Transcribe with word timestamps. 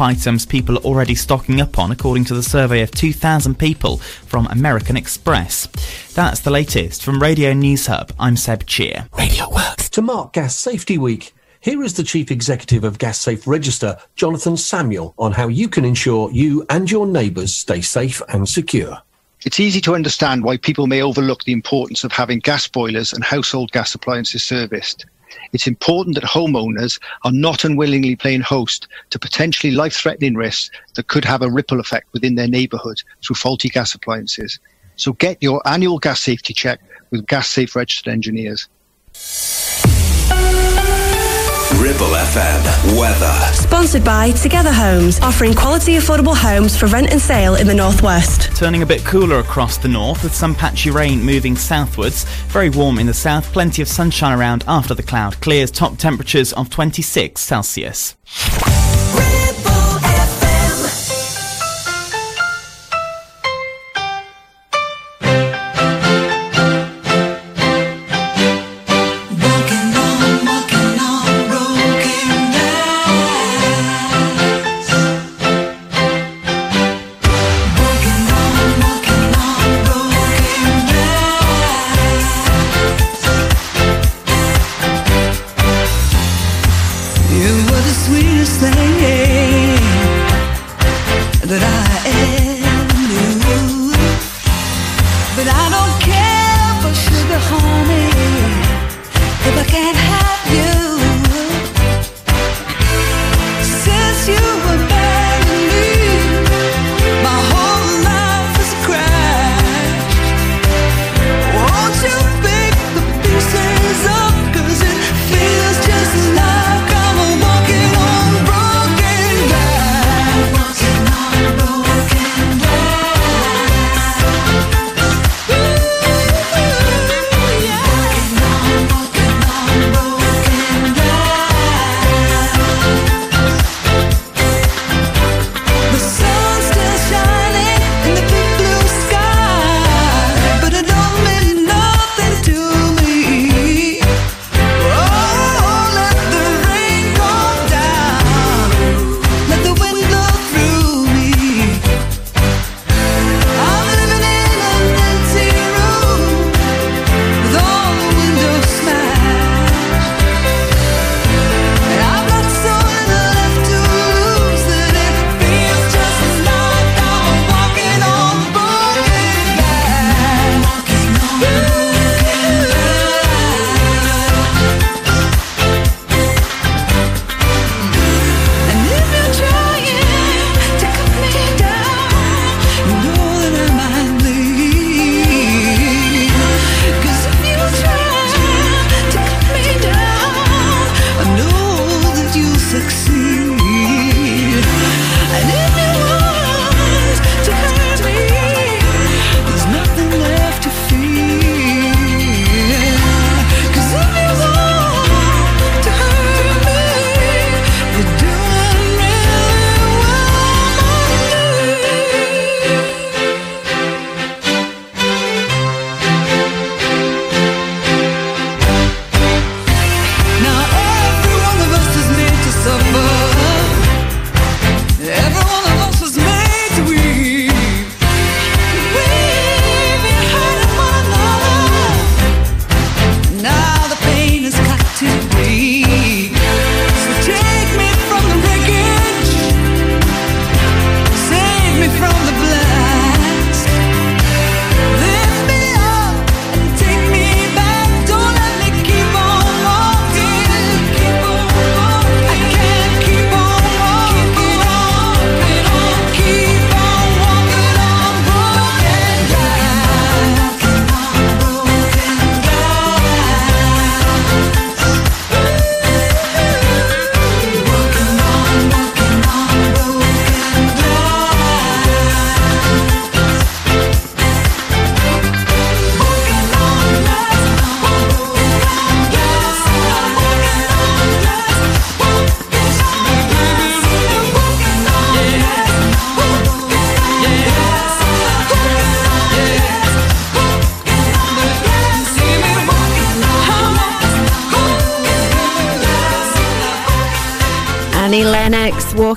items 0.00 0.46
people 0.46 0.78
are 0.78 0.84
already 0.84 1.14
stocking 1.14 1.60
up 1.60 1.78
on, 1.78 1.90
according 1.90 2.24
to 2.26 2.34
the 2.34 2.42
survey 2.42 2.82
of 2.82 2.90
2,000 2.90 3.58
people 3.58 3.98
from 3.98 4.46
American 4.46 4.96
Express. 4.96 5.66
That's 6.14 6.40
the 6.40 6.50
latest 6.50 7.02
from 7.02 7.20
Radio 7.20 7.52
News 7.52 7.86
Hub. 7.86 8.12
I'm 8.18 8.36
Seb 8.36 8.66
Cheer. 8.66 9.08
Radio 9.18 9.48
Works. 9.50 9.88
To 9.90 10.02
mark 10.02 10.32
Gas 10.32 10.56
Safety 10.56 10.98
Week, 10.98 11.32
here 11.60 11.82
is 11.82 11.94
the 11.94 12.04
Chief 12.04 12.30
Executive 12.30 12.84
of 12.84 12.98
Gas 12.98 13.18
Safe 13.18 13.46
Register, 13.46 13.98
Jonathan 14.16 14.56
Samuel, 14.56 15.14
on 15.18 15.32
how 15.32 15.48
you 15.48 15.68
can 15.68 15.84
ensure 15.84 16.30
you 16.30 16.64
and 16.70 16.90
your 16.90 17.06
neighbours 17.06 17.54
stay 17.54 17.80
safe 17.80 18.22
and 18.28 18.48
secure. 18.48 18.98
It's 19.44 19.60
easy 19.60 19.80
to 19.82 19.94
understand 19.94 20.44
why 20.44 20.56
people 20.56 20.86
may 20.86 21.02
overlook 21.02 21.44
the 21.44 21.52
importance 21.52 22.04
of 22.04 22.12
having 22.12 22.40
gas 22.40 22.66
boilers 22.66 23.12
and 23.12 23.22
household 23.22 23.70
gas 23.72 23.94
appliances 23.94 24.42
serviced 24.42 25.06
it's 25.52 25.66
important 25.66 26.14
that 26.14 26.24
homeowners 26.24 27.00
are 27.24 27.32
not 27.32 27.64
unwillingly 27.64 28.16
playing 28.16 28.40
host 28.40 28.88
to 29.10 29.18
potentially 29.18 29.72
life 29.72 29.94
threatening 29.94 30.34
risks 30.34 30.70
that 30.94 31.08
could 31.08 31.24
have 31.24 31.42
a 31.42 31.50
ripple 31.50 31.80
effect 31.80 32.08
within 32.12 32.34
their 32.34 32.48
neighbourhood 32.48 33.02
through 33.22 33.36
faulty 33.36 33.68
gas 33.68 33.94
appliances. 33.94 34.58
So 34.96 35.12
get 35.12 35.42
your 35.42 35.66
annual 35.66 35.98
gas 35.98 36.20
safety 36.20 36.52
check 36.52 36.80
with 37.10 37.26
Gas 37.26 37.48
Safe 37.48 37.74
registered 37.76 38.12
engineers. 38.12 38.68
Ribble 41.76 42.06
FM 42.06 42.98
weather. 42.98 43.52
Sponsored 43.52 44.02
by 44.02 44.30
Together 44.30 44.72
Homes, 44.72 45.20
offering 45.20 45.52
quality 45.54 45.96
affordable 45.96 46.34
homes 46.34 46.74
for 46.74 46.86
rent 46.86 47.10
and 47.10 47.20
sale 47.20 47.56
in 47.56 47.66
the 47.66 47.74
northwest. 47.74 48.56
Turning 48.56 48.82
a 48.82 48.86
bit 48.86 49.04
cooler 49.04 49.38
across 49.38 49.76
the 49.76 49.86
north 49.86 50.24
with 50.24 50.34
some 50.34 50.54
patchy 50.54 50.90
rain 50.90 51.22
moving 51.22 51.56
southwards. 51.56 52.24
Very 52.48 52.70
warm 52.70 52.98
in 52.98 53.06
the 53.06 53.12
south, 53.12 53.52
plenty 53.52 53.82
of 53.82 53.88
sunshine 53.88 54.36
around 54.36 54.64
after 54.66 54.94
the 54.94 55.02
cloud 55.02 55.38
clears. 55.42 55.70
Top 55.70 55.98
temperatures 55.98 56.54
of 56.54 56.70
26 56.70 57.38
Celsius. 57.38 58.16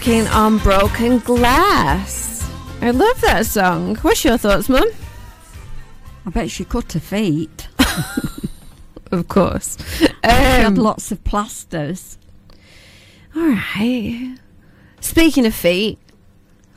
Walking 0.01 0.25
on 0.29 0.57
broken 0.57 1.19
glass. 1.19 2.49
I 2.81 2.89
love 2.89 3.21
that 3.21 3.45
song. 3.45 3.95
What's 3.97 4.25
your 4.25 4.35
thoughts, 4.39 4.67
Mum? 4.67 4.87
I 6.25 6.29
bet 6.31 6.49
she 6.49 6.65
cut 6.65 6.91
her 6.93 6.99
feet. 6.99 7.67
Of 9.11 9.27
course. 9.27 9.77
she 9.97 10.07
had 10.23 10.65
Um, 10.67 10.75
lots 10.75 11.11
of 11.11 11.21
plasters. 11.25 12.17
all 13.35 13.41
right. 13.45 14.37
Speaking 15.01 15.45
of 15.45 15.53
feet, 15.53 15.99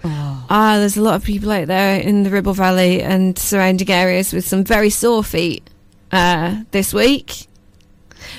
Oh. 0.03 0.45
ah, 0.51 0.77
there's 0.79 0.97
a 0.97 1.01
lot 1.03 1.15
of 1.15 1.23
people 1.25 1.53
out 1.53 1.69
there 1.69 2.01
in 2.01 2.25
the 2.25 2.31
Ribble 2.31 2.53
Valley 2.55 3.01
and 3.01 3.39
surrounding 3.39 3.89
areas 3.89 4.33
with 4.33 4.45
some 4.47 4.65
very 4.65 4.91
sore 4.91 5.23
feet 5.23 5.71
uh, 6.11 6.65
this 6.73 6.93
week. 6.93 7.47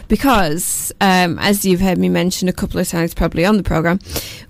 Because, 0.08 0.92
um, 1.02 1.38
as 1.40 1.66
you've 1.66 1.82
heard 1.82 1.98
me 1.98 2.10
mention 2.10 2.48
a 2.48 2.54
couple 2.54 2.80
of 2.80 2.88
times, 2.88 3.14
probably 3.14 3.46
on 3.46 3.58
the 3.58 3.64
program, 3.64 4.00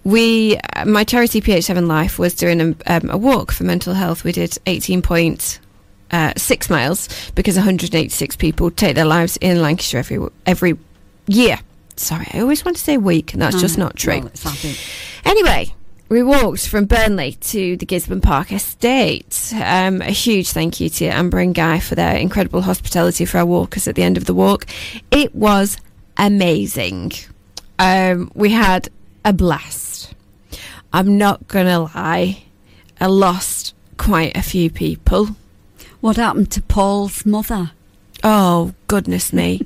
we, 0.04 0.58
uh, 0.76 0.86
my 0.86 1.04
charity 1.04 1.42
PH7 1.42 1.88
Life 1.88 2.20
was 2.20 2.34
doing 2.36 2.62
a, 2.62 2.76
um, 2.98 3.10
a 3.10 3.18
walk 3.18 3.52
for 3.52 3.64
mental 3.64 3.94
health. 3.94 4.24
We 4.24 4.32
did 4.32 4.58
18 4.66 5.02
point 5.02 5.60
uh, 6.12 6.34
six 6.38 6.70
miles 6.70 7.10
because 7.32 7.56
186 7.56 8.36
people 8.36 8.70
take 8.72 8.96
their 8.96 9.06
lives 9.06 9.38
in 9.38 9.62
Lancashire 9.62 10.00
every 10.00 10.20
every 10.46 10.78
year. 11.28 11.60
Sorry, 11.98 12.28
I 12.34 12.42
always 12.42 12.64
want 12.66 12.78
to 12.78 12.84
say 12.84 12.98
week, 12.98 13.34
and 13.34 13.42
that's 13.42 13.60
just 13.60 13.78
Oh, 13.80 13.84
not 13.84 13.96
true. 13.96 14.20
well. 14.20 14.54
Anyway, 15.24 15.74
we 16.08 16.22
walked 16.22 16.68
from 16.68 16.86
Burnley 16.86 17.34
to 17.34 17.78
the 17.78 17.86
Gisburne 17.86 18.22
Park 18.22 18.52
Estate. 18.52 19.52
Um, 19.56 20.02
a 20.02 20.12
huge 20.12 20.52
thank 20.52 20.80
you 20.80 20.90
to 20.90 21.06
Amber 21.06 21.40
and 21.40 21.56
Guy 21.56 21.80
for 21.80 21.96
their 21.96 22.16
incredible 22.16 22.62
hospitality 22.62 23.26
for 23.26 23.40
our 23.40 23.46
walkers 23.46 23.88
at 23.88 23.96
the 23.96 24.04
end 24.04 24.18
of 24.18 24.26
the 24.26 24.34
walk. 24.34 24.68
It 25.10 25.34
was 25.34 25.78
amazing. 26.18 27.14
Um, 27.80 28.32
we 28.36 28.52
had 28.52 28.90
a 29.24 29.34
blast. 29.34 30.14
I'm 30.94 31.18
not 31.18 31.48
going 31.48 31.66
to 31.66 31.80
lie, 31.80 32.44
I 33.02 33.08
lost 33.08 33.74
quite 33.98 34.38
a 34.38 34.44
few 34.44 34.70
people. 34.70 35.30
What 36.02 36.18
happened 36.18 36.52
to 36.52 36.62
Paul's 36.62 37.26
mother? 37.26 37.72
Oh, 38.24 38.74
goodness 38.88 39.34
me. 39.34 39.66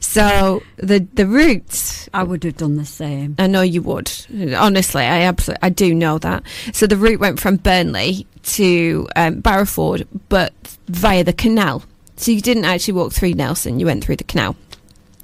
So 0.00 0.62
the 0.76 1.00
the 1.14 1.26
route 1.26 2.08
I 2.12 2.22
would 2.22 2.44
have 2.44 2.56
done 2.56 2.76
the 2.76 2.84
same. 2.84 3.36
I 3.38 3.46
know 3.46 3.62
you 3.62 3.82
would. 3.82 4.10
Honestly, 4.56 5.02
I 5.02 5.22
absolutely, 5.22 5.62
I 5.62 5.68
do 5.70 5.94
know 5.94 6.18
that. 6.18 6.42
So 6.72 6.86
the 6.86 6.96
route 6.96 7.20
went 7.20 7.40
from 7.40 7.56
Burnley 7.56 8.26
to 8.42 9.08
um, 9.16 9.42
Barrowford, 9.42 10.06
but 10.28 10.52
via 10.88 11.24
the 11.24 11.32
canal. 11.32 11.84
So 12.16 12.30
you 12.30 12.40
didn't 12.40 12.64
actually 12.64 12.94
walk 12.94 13.12
through 13.12 13.34
Nelson; 13.34 13.80
you 13.80 13.86
went 13.86 14.04
through 14.04 14.16
the 14.16 14.24
canal. 14.24 14.56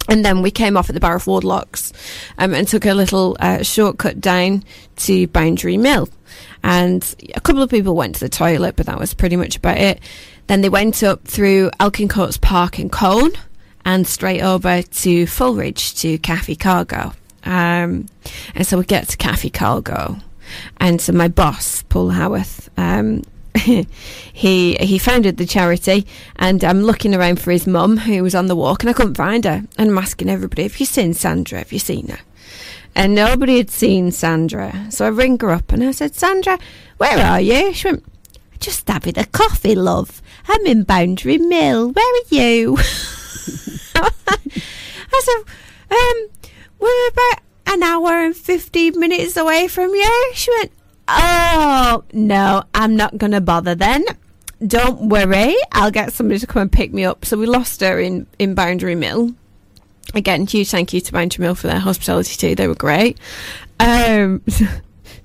And 0.08 0.25
then 0.25 0.40
we 0.40 0.50
came 0.50 0.76
off 0.76 0.88
at 0.88 0.94
the 0.94 1.00
Barrowford 1.00 1.43
locks 1.43 1.93
um, 2.38 2.54
and 2.54 2.69
took 2.69 2.87
a 2.87 2.94
little 2.94 3.37
uh, 3.40 3.62
shortcut 3.62 4.20
down 4.20 4.62
to 4.96 5.26
Boundary 5.28 5.76
Mill. 5.76 6.08
And 6.62 7.14
a 7.34 7.40
couple 7.40 7.62
of 7.62 7.70
people 7.70 7.96
went 7.96 8.14
to 8.16 8.20
the 8.20 8.28
toilet, 8.28 8.76
but 8.76 8.87
that 8.87 8.98
was 8.98 9.14
pretty 9.14 9.37
much 9.37 9.56
about 9.56 9.78
it. 9.78 10.00
Then 10.46 10.60
they 10.60 10.69
went 10.69 11.02
up 11.02 11.25
through 11.25 11.70
Alkincoats 11.81 12.40
Park 12.40 12.78
and 12.78 12.90
Colne 12.90 13.32
and 13.86 14.06
straight 14.06 14.42
over 14.42 14.82
to 14.82 15.24
Foulridge 15.26 15.98
to 16.00 16.18
Cafe 16.18 16.56
Cargo. 16.56 17.12
Um, 17.44 18.06
and 18.54 18.66
so 18.66 18.78
we 18.78 18.84
get 18.84 19.08
to 19.08 19.16
Cafe 19.16 19.48
Cargo. 19.50 20.18
And 20.78 21.00
so 21.00 21.12
my 21.12 21.28
boss, 21.28 21.84
Paul 21.84 22.10
Howarth, 22.10 22.68
um, 22.76 23.22
he 23.56 24.74
he 24.74 24.98
founded 24.98 25.38
the 25.38 25.46
charity 25.46 26.06
and 26.34 26.62
I'm 26.62 26.82
looking 26.82 27.14
around 27.14 27.40
for 27.40 27.52
his 27.52 27.66
mum 27.66 27.96
who 27.96 28.22
was 28.22 28.34
on 28.34 28.48
the 28.48 28.56
walk 28.56 28.82
and 28.82 28.90
I 28.90 28.92
couldn't 28.92 29.14
find 29.14 29.44
her. 29.44 29.62
And 29.78 29.90
I'm 29.90 29.98
asking 29.98 30.28
everybody, 30.28 30.64
have 30.64 30.78
you 30.78 30.86
seen 30.86 31.14
Sandra? 31.14 31.58
Have 31.58 31.72
you 31.72 31.78
seen 31.78 32.08
her? 32.08 32.18
And 32.96 33.14
nobody 33.14 33.58
had 33.58 33.70
seen 33.70 34.10
Sandra. 34.10 34.90
So 34.90 35.04
I 35.04 35.08
ring 35.08 35.38
her 35.38 35.52
up 35.52 35.72
and 35.72 35.84
I 35.84 35.92
said, 35.92 36.16
Sandra, 36.16 36.58
where 36.98 37.18
are 37.18 37.40
you? 37.40 37.72
She 37.72 37.88
went, 37.88 38.04
just 38.58 38.88
having 38.88 39.18
a 39.18 39.26
coffee, 39.26 39.76
love. 39.76 40.20
I'm 40.48 40.66
in 40.66 40.82
Boundary 40.82 41.38
Mill. 41.38 41.92
Where 41.92 42.14
are 42.14 42.34
you? 42.34 42.78
I 43.94 45.22
said, 45.22 45.44
um, 45.90 46.28
we're 46.78 47.08
about 47.08 47.43
an 47.66 47.82
hour 47.82 48.25
and 48.25 48.37
15 48.37 48.98
minutes 48.98 49.37
away 49.37 49.69
from 49.69 49.94
you. 49.94 50.31
She 50.34 50.50
went, 50.58 50.72
oh, 51.08 52.04
no, 52.12 52.64
I'm 52.75 52.96
not 52.96 53.19
going 53.19 53.32
to 53.32 53.40
bother 53.40 53.75
then. 53.75 54.04
Don't 54.66 55.08
worry, 55.08 55.54
I'll 55.72 55.90
get 55.90 56.12
somebody 56.12 56.40
to 56.40 56.46
come 56.46 56.62
and 56.62 56.72
pick 56.72 56.93
me 56.93 57.04
up. 57.04 57.25
So 57.25 57.37
we 57.37 57.46
lost 57.46 57.81
her 57.82 58.00
in, 58.00 58.26
in 58.38 58.54
Boundary 58.54 58.94
Mill. 58.94 59.34
Again, 60.14 60.46
huge 60.46 60.70
thank 60.70 60.93
you 60.93 61.00
to 61.00 61.12
Boundary 61.12 61.44
Mill 61.44 61.54
for 61.54 61.66
their 61.66 61.81
hospitality 61.81 62.37
too. 62.37 62.54
They 62.54 62.69
were 62.69 62.75
great. 62.75 63.19
Um, 63.78 64.43
so 64.48 64.64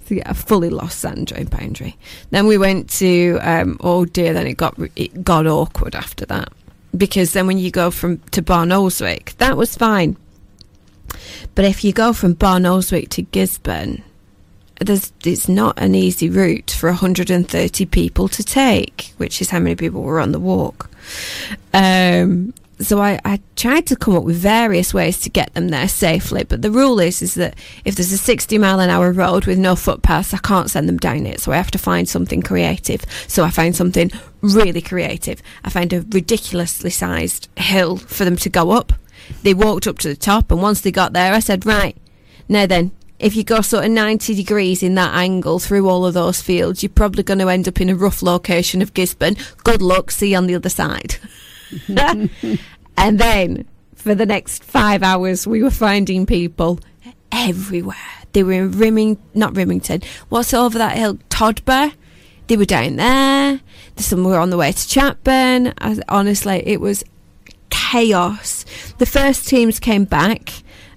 yeah, 0.10 0.24
I 0.26 0.34
fully 0.34 0.70
lost 0.70 1.00
Sandra 1.00 1.40
in 1.40 1.48
Boundary. 1.48 1.98
Then 2.32 2.48
we 2.48 2.58
went 2.58 2.90
to 2.92 3.40
um, 3.42 3.78
oh 3.80 4.04
dear, 4.04 4.34
then 4.34 4.48
it 4.48 4.58
got 4.58 4.78
it 4.98 5.24
got 5.24 5.48
awkward 5.48 5.96
after 5.96 6.26
that 6.26 6.52
because 6.96 7.34
then 7.34 7.48
when 7.48 7.58
you 7.58 7.72
go 7.72 7.92
from 7.92 8.20
to 8.32 8.42
Barnoldswick, 8.42 9.36
that 9.38 9.58
was 9.58 9.76
fine. 9.76 10.18
But 11.56 11.66
if 11.66 11.84
you 11.84 11.94
go 11.94 12.14
from 12.14 12.36
Barnoldswick 12.36 13.10
to 13.10 13.24
Gisburn, 13.24 14.04
there's 14.80 15.12
it's 15.24 15.48
not 15.48 15.78
an 15.80 15.96
easy 15.96 16.30
route 16.30 16.72
for 16.72 16.90
130 16.90 17.86
people 17.86 18.28
to 18.28 18.44
take, 18.44 19.14
which 19.18 19.42
is 19.42 19.50
how 19.50 19.60
many 19.60 19.76
people 19.76 20.02
were 20.02 20.20
on 20.20 20.32
the 20.32 20.40
walk. 20.40 20.90
Um, 21.74 22.54
so 22.86 23.02
I, 23.02 23.20
I 23.24 23.40
tried 23.56 23.88
to 23.88 23.96
come 23.96 24.16
up 24.16 24.24
with 24.24 24.38
various 24.38 24.94
ways 24.94 25.20
to 25.22 25.30
get 25.30 25.54
them 25.54 25.70
there 25.70 25.88
safely, 25.88 26.44
but 26.44 26.62
the 26.62 26.72
rule 26.72 27.00
is 27.00 27.22
is 27.22 27.36
that 27.36 27.56
if 27.86 27.96
there's 27.96 28.12
a 28.12 28.18
60 28.18 28.58
mile 28.58 28.80
an 28.80 28.90
hour 28.90 29.12
road 29.12 29.46
with 29.46 29.58
no 29.58 29.76
footpaths, 29.76 30.34
I 30.34 30.38
can't 30.38 30.70
send 30.70 30.88
them 30.88 30.98
down 30.98 31.26
it. 31.26 31.40
So 31.40 31.52
I 31.52 31.58
have 31.58 31.72
to 31.72 31.78
find 31.78 32.08
something 32.08 32.42
creative. 32.42 33.06
So 33.28 33.44
I 33.44 33.50
found 33.50 33.76
something 33.76 34.12
really 34.42 34.82
creative. 34.82 35.42
I 35.64 35.70
found 35.70 35.94
a 35.94 36.02
ridiculously 36.02 36.90
sized 36.90 37.50
hill 37.58 37.98
for 37.98 38.26
them 38.26 38.36
to 38.38 38.50
go 38.50 38.72
up. 38.72 38.94
They 39.44 39.54
walked 39.54 39.88
up 39.88 40.00
to 40.00 40.10
the 40.10 40.16
top, 40.16 40.52
and 40.52 40.62
once 40.62 40.82
they 40.82 40.92
got 40.92 41.14
there, 41.14 41.34
I 41.34 41.40
said, 41.40 41.66
"Right, 41.66 41.96
now 42.50 42.66
then, 42.66 42.92
if 43.20 43.36
you 43.36 43.44
go 43.44 43.62
sort 43.62 43.86
of 43.86 43.92
90 43.92 44.34
degrees 44.34 44.82
in 44.82 44.96
that 44.96 45.14
angle 45.14 45.60
through 45.60 45.88
all 45.88 46.06
of 46.06 46.16
those 46.16 46.42
fields, 46.42 46.82
you're 46.82 46.90
probably 46.90 47.24
going 47.24 47.40
to 47.40 47.50
end 47.50 47.68
up 47.68 47.80
in 47.80 47.90
a 47.90 47.96
rough 47.96 48.24
location 48.24 48.82
of 48.82 48.94
Gisburn. 48.94 49.38
Good 49.64 49.82
luck, 49.82 50.10
see 50.10 50.32
you 50.32 50.38
on 50.38 50.48
the 50.48 50.56
other 50.56 50.70
side. 50.70 51.18
and 52.98 53.20
then 53.20 53.68
for 53.96 54.16
the 54.16 54.26
next 54.26 54.64
five 54.64 55.04
hours, 55.04 55.46
we 55.46 55.62
were 55.62 55.72
finding 55.72 56.26
people 56.26 56.80
everywhere. 57.32 57.96
They 58.34 58.44
were 58.44 58.54
in 58.54 58.72
Rimming, 58.72 59.18
not 59.34 59.54
Rimington. 59.54 60.04
What's 60.30 60.54
over 60.54 60.78
that 60.78 60.98
hill? 60.98 61.16
Todber. 61.30 61.94
They 62.48 62.58
were 62.58 62.66
down 62.66 62.98
there. 62.98 63.62
Some 63.98 64.24
were 64.24 64.40
on 64.40 64.50
the 64.50 64.58
way 64.58 64.72
to 64.72 64.78
Chatburn. 64.78 65.74
I, 65.80 66.00
honestly, 66.10 66.64
it 66.66 66.82
was 66.82 67.04
chaos. 67.70 68.66
The 68.98 69.06
first 69.06 69.48
teams 69.48 69.80
came 69.80 70.06
back 70.06 70.52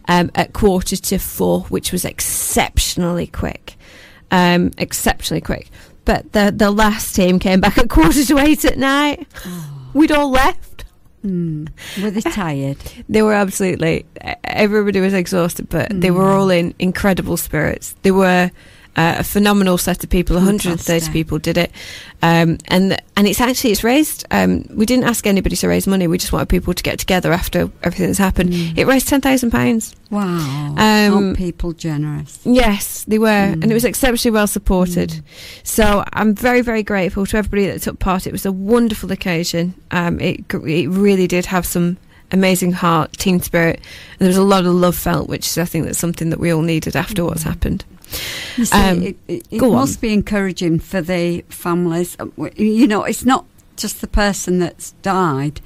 um, 0.09 0.31
at 0.35 0.52
quarter 0.52 0.97
to 0.97 1.19
four, 1.19 1.61
which 1.62 1.93
was 1.93 2.04
exceptionally 2.04 3.26
quick. 3.26 3.76
Um, 4.31 4.73
exceptionally 4.78 5.40
quick. 5.40 5.71
But 6.04 6.33
the 6.33 6.52
the 6.54 6.71
last 6.71 7.14
team 7.14 7.38
came 7.38 7.61
back 7.61 7.78
at 7.78 7.88
quarter 7.88 8.25
to 8.25 8.38
eight 8.38 8.64
at 8.64 8.78
night. 8.78 9.26
We'd 9.95 10.13
all 10.13 10.31
left. 10.31 10.85
Mm. 11.25 11.69
Were 12.03 12.11
they 12.11 12.21
tired? 12.21 12.77
They 13.09 13.23
were 13.23 13.33
absolutely. 13.33 14.05
Everybody 14.45 15.01
was 15.01 15.15
exhausted, 15.15 15.69
but 15.71 15.89
they 15.91 16.11
were 16.11 16.31
all 16.31 16.51
in 16.51 16.75
incredible 16.79 17.37
spirits. 17.37 17.95
They 18.03 18.11
were 18.11 18.51
uh, 18.97 19.17
a 19.19 19.25
phenomenal 19.25 19.79
set 19.79 20.05
of 20.05 20.11
people. 20.11 20.37
130 20.37 20.77
Fantastic. 20.77 21.13
people 21.13 21.39
did 21.39 21.59
it, 21.59 21.73
um, 22.23 22.59
and 22.69 23.01
and 23.17 23.27
it's 23.27 23.41
actually 23.41 23.73
it's 23.73 23.85
raised. 23.85 24.25
Um, 24.31 24.65
we 24.71 24.87
didn't 24.87 25.05
ask 25.05 25.27
anybody 25.27 25.57
to 25.57 25.69
raise 25.69 25.87
money. 25.87 26.07
We 26.07 26.19
just 26.19 26.33
wanted 26.33 26.49
people 26.49 26.75
to 26.75 26.83
get 26.83 26.99
together 26.99 27.33
after 27.33 27.71
everything 27.83 28.07
that's 28.07 28.19
happened. 28.19 28.55
It 28.77 28.87
raised 28.87 29.09
ten 29.09 29.21
thousand 29.21 29.51
pounds. 29.51 29.95
Wow. 30.11 30.75
Um, 30.79 31.15
Aren't 31.15 31.37
people 31.37 31.73
generous? 31.73 32.39
Yes, 32.45 33.05
they 33.05 33.19
were, 33.19 33.27
and 33.29 33.65
it 33.65 33.75
was 33.75 33.85
exceptionally 33.85 34.35
well 34.35 34.47
supported. 34.47 35.23
So 35.65 36.05
I'm 36.13 36.35
very, 36.35 36.61
very 36.61 36.83
grateful 36.83 37.27
to 37.27 37.37
everybody 37.37 37.67
that 37.67 37.83
took 37.83 37.99
part. 37.99 38.27
It 38.27 38.33
was 38.33 38.47
a 38.47 38.53
wonderful 38.53 39.11
occasion. 39.11 39.75
Um, 39.91 40.21
it 40.21 40.45
it 40.53 40.89
really 40.89 41.27
did 41.27 41.47
have 41.47 41.67
some 41.67 41.97
amazing 42.33 42.73
heart, 42.73 43.13
team 43.15 43.41
spirit, 43.41 43.77
and 43.77 44.21
there 44.21 44.29
was 44.29 44.37
a 44.37 44.43
lot 44.43 44.67
of 44.67 44.75
love 44.75 44.97
felt, 44.97 45.29
which 45.29 45.47
is, 45.47 45.59
I 45.59 45.65
think 45.65 45.85
that's 45.85 45.99
something 45.99 46.31
that 46.31 46.41
we 46.41 46.53
all 46.53 46.63
needed 46.63 46.97
after 46.97 47.25
what's 47.25 47.43
happened. 47.43 47.85
See, 48.14 48.73
Um, 48.73 49.02
it, 49.02 49.16
it, 49.28 49.42
it 49.50 49.59
go 49.59 49.68
on. 49.71 49.75
must 49.80 50.00
be 50.00 50.12
encouraging 50.12 50.78
for 50.80 51.00
the 51.00 51.44
families. 51.49 52.16
Uh, 52.21 52.26
You 52.56 52.87
know, 52.87 53.04
it's 53.04 53.25
not 53.25 53.44
just 53.76 54.00
the 54.00 54.06
person 54.06 54.61
that's 54.61 54.92
died; 55.02 55.61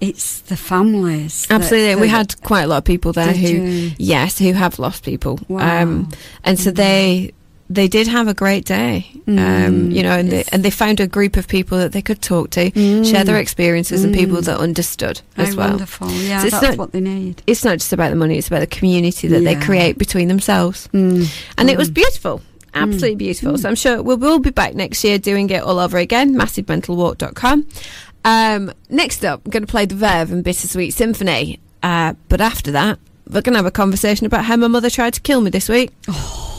it's 0.00 0.40
the 0.40 0.56
families. 0.56 1.46
that- 1.46 1.54
Absolutely, 1.60 2.00
we 2.00 2.08
had 2.08 2.40
quite 2.42 2.62
a 2.62 2.66
lot 2.66 2.78
of 2.78 2.84
people 2.84 3.12
there 3.12 3.32
who, 3.32 3.46
you? 3.48 3.92
yes, 3.98 4.38
who 4.38 4.52
have 4.54 4.78
lost 4.80 5.04
people. 5.04 5.38
Wow. 5.48 5.82
Um, 5.82 6.08
and 6.44 6.58
so 6.58 6.70
they 6.72 7.32
they 7.70 7.88
did 7.88 8.06
have 8.08 8.28
a 8.28 8.34
great 8.34 8.64
day. 8.64 9.10
um, 9.26 9.36
mm. 9.36 9.94
you 9.94 10.02
know, 10.02 10.12
and 10.18 10.30
they, 10.30 10.44
and 10.52 10.64
they 10.64 10.70
found 10.70 11.00
a 11.00 11.06
group 11.06 11.36
of 11.36 11.48
people 11.48 11.76
that 11.78 11.92
they 11.92 12.00
could 12.02 12.22
talk 12.22 12.50
to, 12.50 12.70
share 13.04 13.24
their 13.24 13.36
mm. 13.36 13.40
experiences, 13.40 14.04
and 14.04 14.14
people 14.14 14.38
mm. 14.38 14.44
that 14.46 14.58
understood 14.58 15.20
oh, 15.36 15.42
as 15.42 15.50
How 15.50 15.56
well. 15.56 15.68
wonderful. 15.70 16.10
Yeah, 16.10 16.40
So 16.40 16.46
it's 16.46 16.60
that's 16.60 16.68
not- 16.68 16.78
what 16.78 16.92
they 16.92 17.00
need. 17.00 17.42
It's 17.46 17.64
not 17.64 17.78
just 17.78 17.92
about 17.92 18.10
the 18.10 18.16
money; 18.16 18.38
it's 18.38 18.48
about 18.48 18.60
the 18.60 18.66
community 18.66 19.28
that 19.28 19.44
they 19.44 19.54
create 19.56 19.98
between 19.98 20.28
themselves. 20.28 20.88
And 20.92 21.70
it 21.70 21.76
was 21.76 21.90
beautiful. 21.90 22.40
Absolutely 22.74 23.16
beautiful. 23.16 23.58
So 23.58 23.68
I'm 23.68 23.74
sure 23.74 24.02
we'll, 24.02 24.18
we'll 24.18 24.38
be 24.38 24.50
back 24.50 24.74
next 24.74 25.02
year 25.02 25.18
doing 25.18 25.50
it 25.50 25.62
all 25.62 25.78
over 25.78 25.98
again. 25.98 26.34
MassiveMentalWalk.com. 26.34 27.66
Um, 28.24 28.72
next 28.88 29.24
up, 29.24 29.42
I'm 29.44 29.50
going 29.50 29.64
to 29.64 29.70
play 29.70 29.86
the 29.86 29.94
Verve 29.94 30.32
and 30.32 30.44
Bittersweet 30.44 30.92
Symphony. 30.92 31.60
Uh, 31.82 32.14
but 32.28 32.40
after 32.40 32.70
that, 32.72 32.98
we're 33.26 33.42
going 33.42 33.54
to 33.54 33.58
have 33.58 33.66
a 33.66 33.70
conversation 33.70 34.26
about 34.26 34.44
how 34.44 34.56
my 34.56 34.68
mother 34.68 34.90
tried 34.90 35.14
to 35.14 35.20
kill 35.20 35.40
me 35.40 35.50
this 35.50 35.68
week. 35.68 35.92
Thank 36.02 36.57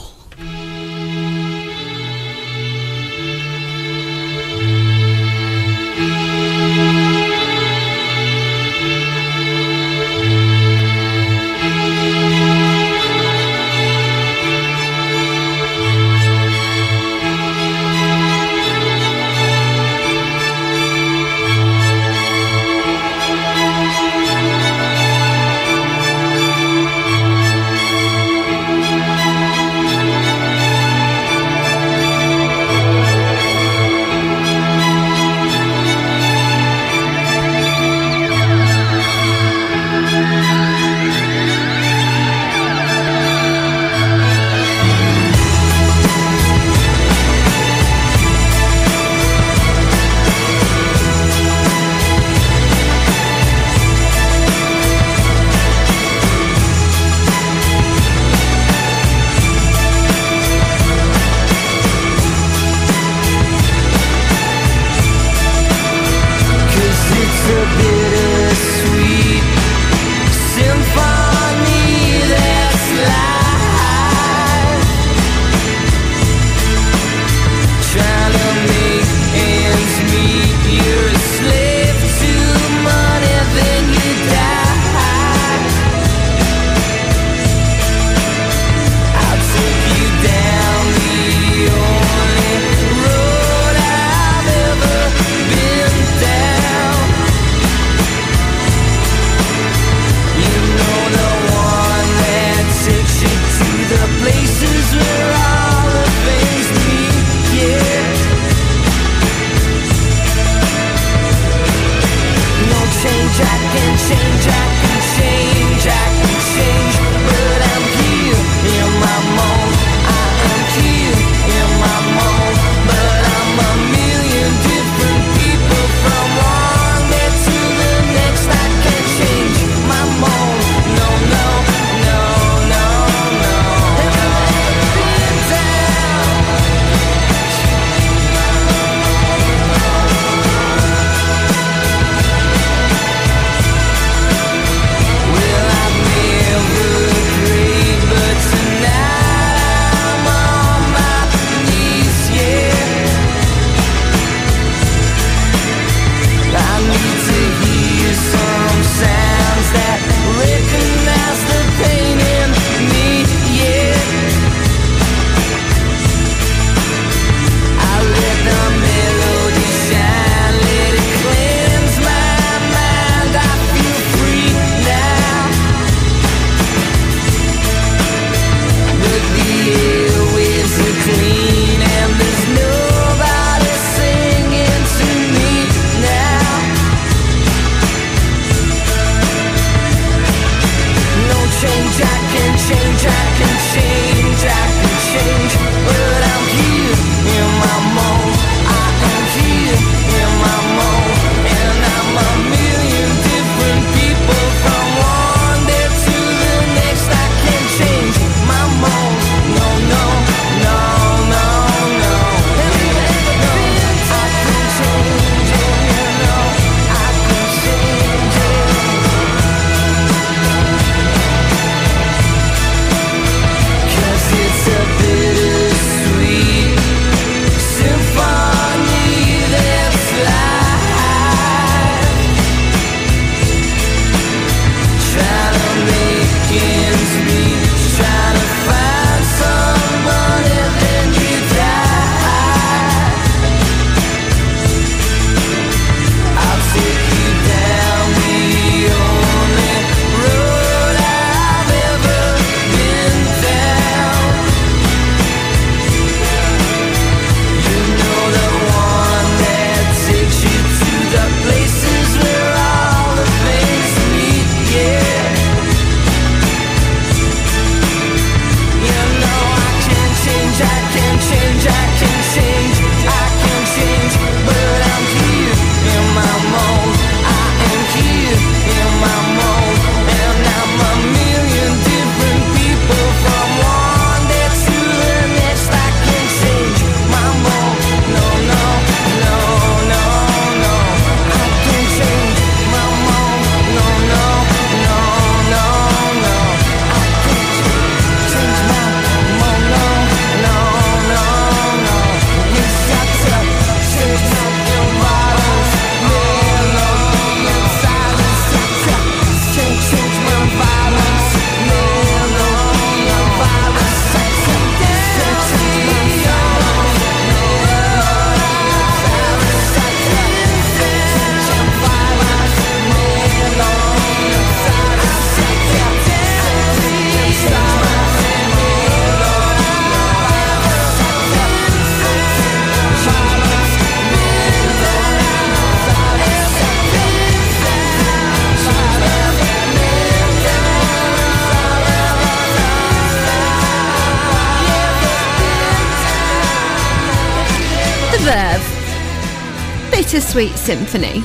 Bittersweet 350.40 350.58
Symphony. 350.58 351.22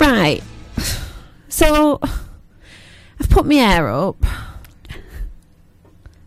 Right. 0.00 0.42
So, 1.48 2.00
I've 2.02 3.30
put 3.30 3.46
my 3.46 3.54
hair 3.54 3.88
up. 3.88 4.16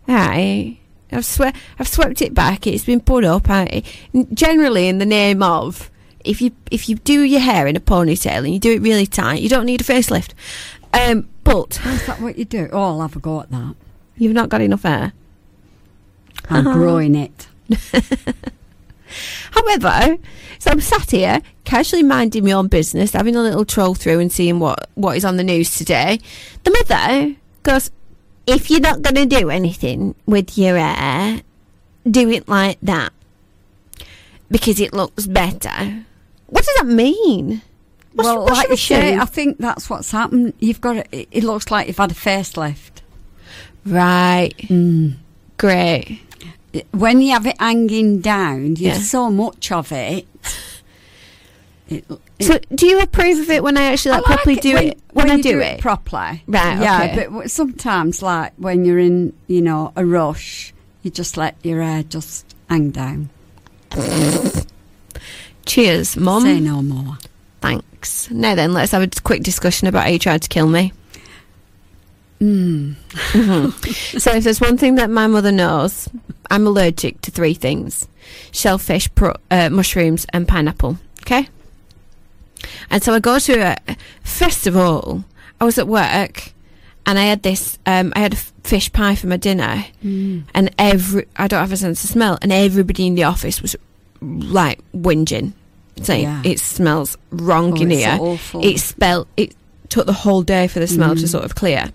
Right. 0.07 0.77
I've, 1.11 1.25
swe- 1.25 1.51
I've 1.79 1.87
swept 1.89 2.21
it 2.21 2.33
back. 2.33 2.65
It's 2.65 2.85
been 2.85 3.01
put 3.01 3.25
up. 3.25 3.49
I, 3.49 3.83
generally, 4.33 4.87
in 4.87 4.99
the 4.99 5.05
name 5.05 5.43
of 5.43 5.91
if 6.23 6.41
you 6.41 6.51
if 6.71 6.87
you 6.87 6.95
do 6.95 7.23
your 7.23 7.41
hair 7.41 7.67
in 7.67 7.75
a 7.75 7.81
ponytail 7.81 8.37
and 8.45 8.53
you 8.53 8.59
do 8.59 8.71
it 8.71 8.81
really 8.81 9.05
tight, 9.05 9.41
you 9.41 9.49
don't 9.49 9.65
need 9.65 9.81
a 9.81 9.83
facelift. 9.83 10.31
Um, 10.93 11.27
but 11.43 11.77
Is 11.85 12.05
that 12.07 12.21
what 12.21 12.37
you 12.37 12.45
do? 12.45 12.69
Oh, 12.71 12.81
I'll 12.83 13.01
have 13.01 13.17
a 13.17 13.19
go 13.19 13.41
at 13.41 13.51
that. 13.51 13.75
you've 14.17 14.31
not 14.31 14.47
got 14.47 14.61
enough 14.61 14.83
hair. 14.83 15.11
I'm 16.49 16.65
Uh-huh. 16.67 16.77
growing 16.77 17.15
it. 17.15 17.47
However, 19.51 20.17
so 20.59 20.71
I'm 20.71 20.81
sat 20.81 21.11
here 21.11 21.41
casually 21.65 22.03
minding 22.03 22.43
my 22.45 22.51
own 22.53 22.67
business, 22.67 23.13
having 23.13 23.35
a 23.35 23.41
little 23.41 23.65
troll 23.65 23.95
through 23.95 24.19
and 24.19 24.31
seeing 24.31 24.59
what, 24.59 24.89
what 24.95 25.17
is 25.17 25.25
on 25.25 25.37
the 25.37 25.43
news 25.43 25.75
today. 25.77 26.19
The 26.63 26.71
mother 26.71 27.35
goes, 27.63 27.91
If 28.47 28.69
you're 28.69 28.79
not 28.79 29.01
going 29.01 29.15
to 29.15 29.25
do 29.25 29.49
anything 29.49 30.15
with 30.25 30.57
your 30.57 30.77
hair, 30.77 31.41
do 32.09 32.29
it 32.29 32.47
like 32.47 32.77
that 32.81 33.11
because 34.51 34.79
it 34.79 34.93
looks 34.93 35.25
better. 35.27 36.03
What 36.47 36.63
does 36.65 36.75
that 36.77 36.85
mean? 36.85 37.61
What's- 38.13 38.25
well, 38.27 38.43
what's 38.43 38.51
like 38.57 38.69
you 38.69 38.75
say. 38.77 39.17
I 39.17 39.25
think 39.25 39.57
that's 39.57 39.89
what's 39.89 40.11
happened. 40.11 40.53
You've 40.59 40.81
got 40.81 40.97
it. 41.11 41.27
It 41.31 41.43
looks 41.43 41.71
like 41.71 41.87
you've 41.87 41.97
had 41.97 42.11
a 42.11 42.15
facelift. 42.15 43.01
Right. 43.85 44.53
Mm. 44.69 45.15
Great. 45.57 46.21
When 46.91 47.21
you 47.21 47.31
have 47.33 47.45
it 47.45 47.59
hanging 47.59 48.19
down, 48.19 48.67
you've 48.69 48.79
Yeah. 48.79 48.97
so 48.99 49.29
much 49.29 49.71
of 49.71 49.91
it. 49.91 50.27
it, 51.87 52.05
it 52.39 52.45
So, 52.45 52.59
do 52.73 52.87
you 52.87 52.99
approve 52.99 53.39
of 53.39 53.49
it 53.49 53.61
when 53.63 53.77
I 53.77 53.83
actually 53.91 54.13
I 54.13 54.15
like, 54.17 54.25
properly 54.25 54.55
do 54.55 54.73
when, 54.73 54.87
it? 54.87 54.99
When, 55.13 55.29
I 55.31 55.35
you 55.35 55.43
do, 55.43 55.59
it, 55.59 55.79
properly, 55.81 56.43
Right, 56.47 56.79
Yeah, 56.81 57.09
okay. 57.11 57.27
but 57.29 57.51
sometimes, 57.51 58.21
like 58.23 58.53
when 58.57 58.85
you're 58.85 58.97
in, 58.99 59.33
you 59.47 59.61
know, 59.61 59.91
a 59.95 60.03
rush, 60.05 60.73
you 61.03 61.11
just 61.11 61.37
let 61.37 61.55
your 61.63 61.81
hair 61.83 62.01
just 62.03 62.45
hang 62.69 62.89
down. 62.89 63.29
Cheers, 65.65 66.17
Mum. 66.17 66.43
Say 66.43 66.59
no 66.59 66.81
more. 66.81 67.17
Thanks. 67.61 68.29
Now 68.31 68.55
then, 68.55 68.73
let's 68.73 68.91
have 68.91 69.01
a 69.03 69.09
quick 69.21 69.43
discussion 69.43 69.87
about 69.87 70.03
how 70.05 70.09
you 70.09 70.19
tried 70.19 70.41
to 70.41 70.49
kill 70.49 70.67
me. 70.67 70.91
Mm. 72.43 72.95
So, 74.19 74.31
if 74.35 74.43
there's 74.43 74.59
one 74.61 74.77
thing 74.77 74.95
that 74.95 75.09
my 75.09 75.27
mother 75.27 75.51
knows, 75.51 76.09
I'm 76.51 76.67
allergic 76.67 77.21
to 77.21 77.31
three 77.31 77.53
things: 77.53 78.07
shellfish, 78.51 79.13
pro- 79.15 79.35
uh, 79.49 79.69
mushrooms, 79.69 80.25
and 80.33 80.47
pineapple. 80.47 80.97
Okay. 81.21 81.47
And 82.89 83.03
so 83.03 83.13
I 83.13 83.19
go 83.19 83.39
to 83.39 83.53
a 83.59 83.95
first 84.23 84.67
of 84.67 84.75
all, 84.77 85.23
I 85.59 85.65
was 85.65 85.77
at 85.77 85.87
work, 85.87 86.51
and 87.05 87.17
I 87.19 87.23
had 87.23 87.43
this. 87.43 87.77
Um, 87.85 88.11
I 88.15 88.19
had 88.19 88.33
a 88.33 88.37
fish 88.63 88.91
pie 88.91 89.15
for 89.15 89.27
my 89.27 89.37
dinner, 89.37 89.85
and 90.01 90.69
every 90.77 91.25
I 91.37 91.47
don't 91.47 91.59
have 91.61 91.71
a 91.71 91.77
sense 91.77 92.03
of 92.03 92.09
smell, 92.09 92.37
and 92.41 92.51
everybody 92.51 93.07
in 93.07 93.15
the 93.15 93.23
office 93.23 93.61
was 93.61 93.75
like 94.21 94.79
whinging, 94.93 95.53
saying 96.01 96.23
Yeah. 96.23 96.41
it 96.45 96.59
smells 96.59 97.17
wrong 97.31 97.73
Oh, 97.77 97.81
in 97.81 97.91
it's 97.91 98.03
here. 98.03 98.17
awful. 98.19 98.65
It 98.65 98.79
smelled. 98.79 99.27
It 99.37 99.55
took 99.93 100.07
the 100.07 100.13
whole 100.13 100.41
day 100.41 100.67
for 100.67 100.79
the 100.79 100.87
smell 100.87 101.15
to 101.15 101.27
sort 101.27 101.45
of 101.45 101.53
clear. 101.53 101.91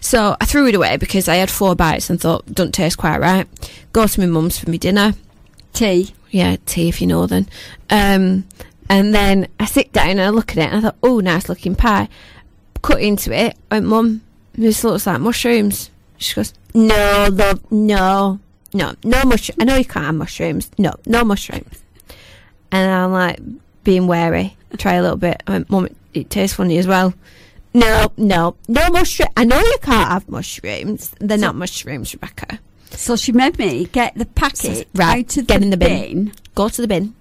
So 0.00 0.34
I 0.40 0.46
threw 0.46 0.66
it 0.66 0.74
away 0.74 0.96
because 0.96 1.28
I 1.28 1.36
had 1.36 1.50
four 1.50 1.76
bites 1.76 2.08
and 2.08 2.18
thought, 2.18 2.46
don't 2.46 2.72
taste 2.72 2.96
quite 2.96 3.20
right. 3.20 3.46
Go 3.92 4.06
to 4.06 4.20
my 4.20 4.24
mum's 4.24 4.58
for 4.58 4.70
my 4.70 4.78
dinner. 4.78 5.12
Tea. 5.74 6.14
Yeah, 6.30 6.56
tea 6.64 6.88
if 6.88 7.02
you 7.02 7.06
know 7.06 7.26
then. 7.26 7.46
Um, 7.90 8.44
and 8.88 9.14
then 9.14 9.48
I 9.60 9.66
sit 9.66 9.92
down 9.92 10.08
and 10.08 10.22
I 10.22 10.30
look 10.30 10.52
at 10.52 10.56
it 10.56 10.72
and 10.72 10.76
I 10.76 10.80
thought, 10.80 10.96
oh, 11.02 11.20
nice 11.20 11.50
looking 11.50 11.74
pie. 11.76 12.08
Cut 12.80 13.02
into 13.02 13.30
it. 13.30 13.58
I 13.70 13.74
went, 13.74 13.86
Mum, 13.86 14.22
this 14.54 14.82
looks 14.82 15.06
like 15.06 15.20
mushrooms. 15.20 15.90
She 16.16 16.34
goes, 16.34 16.54
no, 16.72 17.28
love, 17.30 17.70
no, 17.70 18.40
no, 18.72 18.94
no 19.04 19.22
mushrooms. 19.24 19.58
I 19.60 19.64
know 19.64 19.76
you 19.76 19.84
can't 19.84 20.06
have 20.06 20.14
mushrooms. 20.14 20.70
No, 20.78 20.94
no 21.04 21.24
mushrooms. 21.24 21.82
And 22.72 22.90
I'm 22.90 23.12
like, 23.12 23.38
being 23.84 24.06
wary. 24.06 24.56
Try 24.78 24.94
a 24.94 25.02
little 25.02 25.18
bit. 25.18 25.42
I 25.46 25.50
went, 25.50 25.70
Mum, 25.70 25.88
it, 26.14 26.30
tastes 26.30 26.56
funny 26.56 26.78
as 26.78 26.86
well. 26.86 27.14
No, 27.72 28.12
no, 28.16 28.56
no 28.68 28.88
mushroom. 28.90 29.28
I 29.36 29.44
know 29.44 29.58
you 29.58 29.78
can't 29.82 30.08
have 30.08 30.28
mushrooms. 30.28 31.12
They're 31.18 31.36
not 31.36 31.56
mushrooms, 31.56 32.14
Rebecca. 32.14 32.60
So 32.90 33.16
she 33.16 33.32
made 33.32 33.58
me 33.58 33.86
get 33.86 34.14
the 34.14 34.26
packet 34.26 34.86
Right, 34.94 35.26
out 35.26 35.36
of 35.36 35.46
get 35.48 35.58
the 35.58 35.64
in 35.64 35.70
the 35.70 35.76
bin. 35.76 36.32
Go 36.54 36.68
to 36.68 36.80
the 36.80 36.86
bin. 36.86 37.14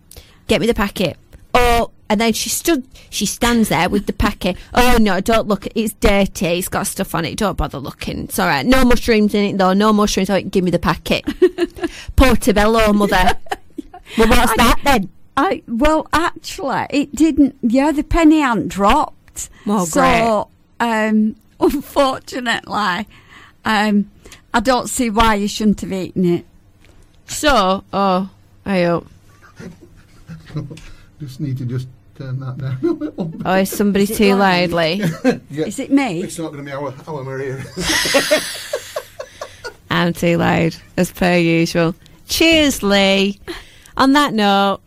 Get 0.47 0.62
me 0.62 0.67
the 0.67 0.75
packet. 0.75 1.17
Oh, 1.56 1.89
and 2.10 2.21
then 2.21 2.34
she 2.34 2.49
stood. 2.49 2.86
She 3.10 3.25
stands 3.25 3.69
there 3.69 3.89
with 3.89 4.06
the 4.06 4.13
packet. 4.13 4.56
Oh 4.75 4.97
no, 5.01 5.19
don't 5.19 5.47
look. 5.47 5.67
It's 5.73 5.93
dirty. 5.93 6.45
It's 6.45 6.67
got 6.67 6.86
stuff 6.86 7.15
on 7.15 7.25
it. 7.25 7.38
Don't 7.38 7.58
bother 7.58 7.79
looking. 7.79 8.25
It's 8.25 8.38
all 8.38 8.47
right. 8.47 8.65
No 8.65 8.86
mushrooms 8.86 9.34
in 9.34 9.45
it 9.45 9.58
though. 9.58 9.73
No 9.73 9.91
mushrooms. 9.91 10.29
Oh, 10.29 10.39
give 10.41 10.63
me 10.63 10.69
the 10.69 10.77
packet. 10.77 11.25
Portobello, 12.15 12.93
mother. 12.93 13.15
well, 14.17 14.27
what's 14.27 14.56
that 14.58 14.79
then? 14.84 15.10
I 15.36 15.63
well, 15.67 16.08
actually, 16.13 16.86
it 16.89 17.15
didn't. 17.15 17.56
Yeah, 17.62 17.91
the 17.91 18.04
penny 18.04 18.39
hadn't 18.39 18.67
dropped. 18.69 19.50
Oh, 19.65 19.86
so, 19.86 20.50
um, 20.80 21.36
unfortunately, 21.60 23.08
um, 23.65 24.12
I 24.54 24.60
don't 24.60 24.88
see 24.89 25.10
why 25.10 25.36
you 25.36 25.48
shouldn't 25.48 25.82
have 25.82 25.91
eaten 25.91 26.26
it. 26.26 26.46
So, 27.26 27.84
oh, 27.91 28.30
I 28.65 28.84
hope. 28.84 29.08
Just 31.19 31.39
need 31.39 31.58
to 31.60 31.65
just 31.65 31.88
turn 32.15 32.39
that 32.41 32.58
down 32.58 32.78
a 32.84 32.91
little 32.91 33.26
bit. 33.26 33.41
Oh, 33.46 33.54
is 33.54 33.69
somebody 33.69 34.04
Is 34.04 34.17
too 34.17 34.36
loud? 34.36 34.72
lively? 34.72 35.02
Yeah. 35.50 35.65
Is 35.65 35.80
it 35.80 35.89
me? 35.89 36.22
It's 36.22 36.38
not 36.38 36.52
going 36.52 36.65
to 36.65 36.69
be 36.69 36.76
our, 36.76 36.93
our 37.08 37.24
Maria. 37.24 37.63
I'm 39.89 40.12
too 40.13 40.38
loud, 40.38 40.76
as 40.98 41.12
per 41.12 41.38
usual. 41.38 41.96
Cheers, 42.28 42.84
Lee. 42.84 43.39
On 43.96 44.12
that 44.13 44.34
note, 44.34 44.82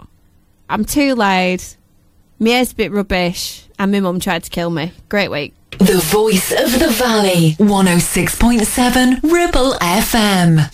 I'm 0.69 0.85
too 0.85 1.15
loud. 1.15 1.63
My 2.39 2.51
hair's 2.51 2.73
a 2.73 2.75
bit 2.75 2.93
rubbish, 2.93 3.67
and 3.79 3.93
my 3.93 4.01
mum 4.01 4.21
tried 4.21 4.45
to 4.45 4.51
kill 4.51 4.71
me. 4.71 4.93
Great 5.09 5.31
week. 5.31 5.55
The 5.79 5.99
voice 5.99 6.53
of 6.53 6.79
the 6.79 6.89
valley, 6.89 7.53
106.7 7.59 9.23
Ribble 9.23 9.73
FM. 9.75 10.71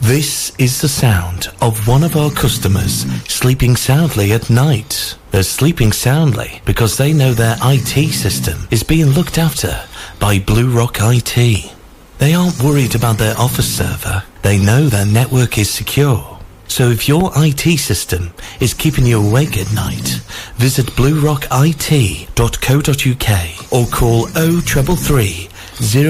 This 0.00 0.52
is 0.58 0.80
the 0.80 0.88
sound 0.88 1.48
of 1.60 1.86
one 1.86 2.02
of 2.02 2.16
our 2.16 2.30
customers 2.30 3.04
sleeping 3.30 3.76
soundly 3.76 4.32
at 4.32 4.48
night. 4.48 5.16
They're 5.32 5.42
sleeping 5.42 5.92
soundly 5.92 6.62
because 6.64 6.96
they 6.96 7.12
know 7.12 7.34
their 7.34 7.56
IT 7.60 8.12
system 8.12 8.66
is 8.70 8.82
being 8.82 9.08
looked 9.08 9.36
after 9.36 9.78
by 10.18 10.38
Blue 10.38 10.70
Rock 10.70 10.96
IT. 11.00 11.74
They 12.18 12.34
aren't 12.34 12.62
worried 12.62 12.94
about 12.94 13.18
their 13.18 13.36
office 13.38 13.68
server. 13.76 14.22
They 14.42 14.58
know 14.58 14.86
their 14.88 15.06
network 15.06 15.58
is 15.58 15.70
secure. 15.70 16.37
So 16.68 16.90
if 16.90 17.08
your 17.08 17.32
IT 17.34 17.78
system 17.78 18.32
is 18.60 18.74
keeping 18.74 19.06
you 19.06 19.26
awake 19.26 19.56
at 19.58 19.72
night, 19.74 20.20
visit 20.56 20.86
bluerockit.co.uk 20.88 23.72
or 23.72 23.86
call 23.88 24.26
0333 24.26 25.48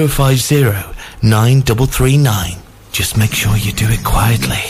050 0.07 0.99
9339. 1.21 2.57
Just 2.91 3.17
make 3.17 3.33
sure 3.33 3.55
you 3.55 3.71
do 3.71 3.87
it 3.89 4.03
quietly. 4.03 4.61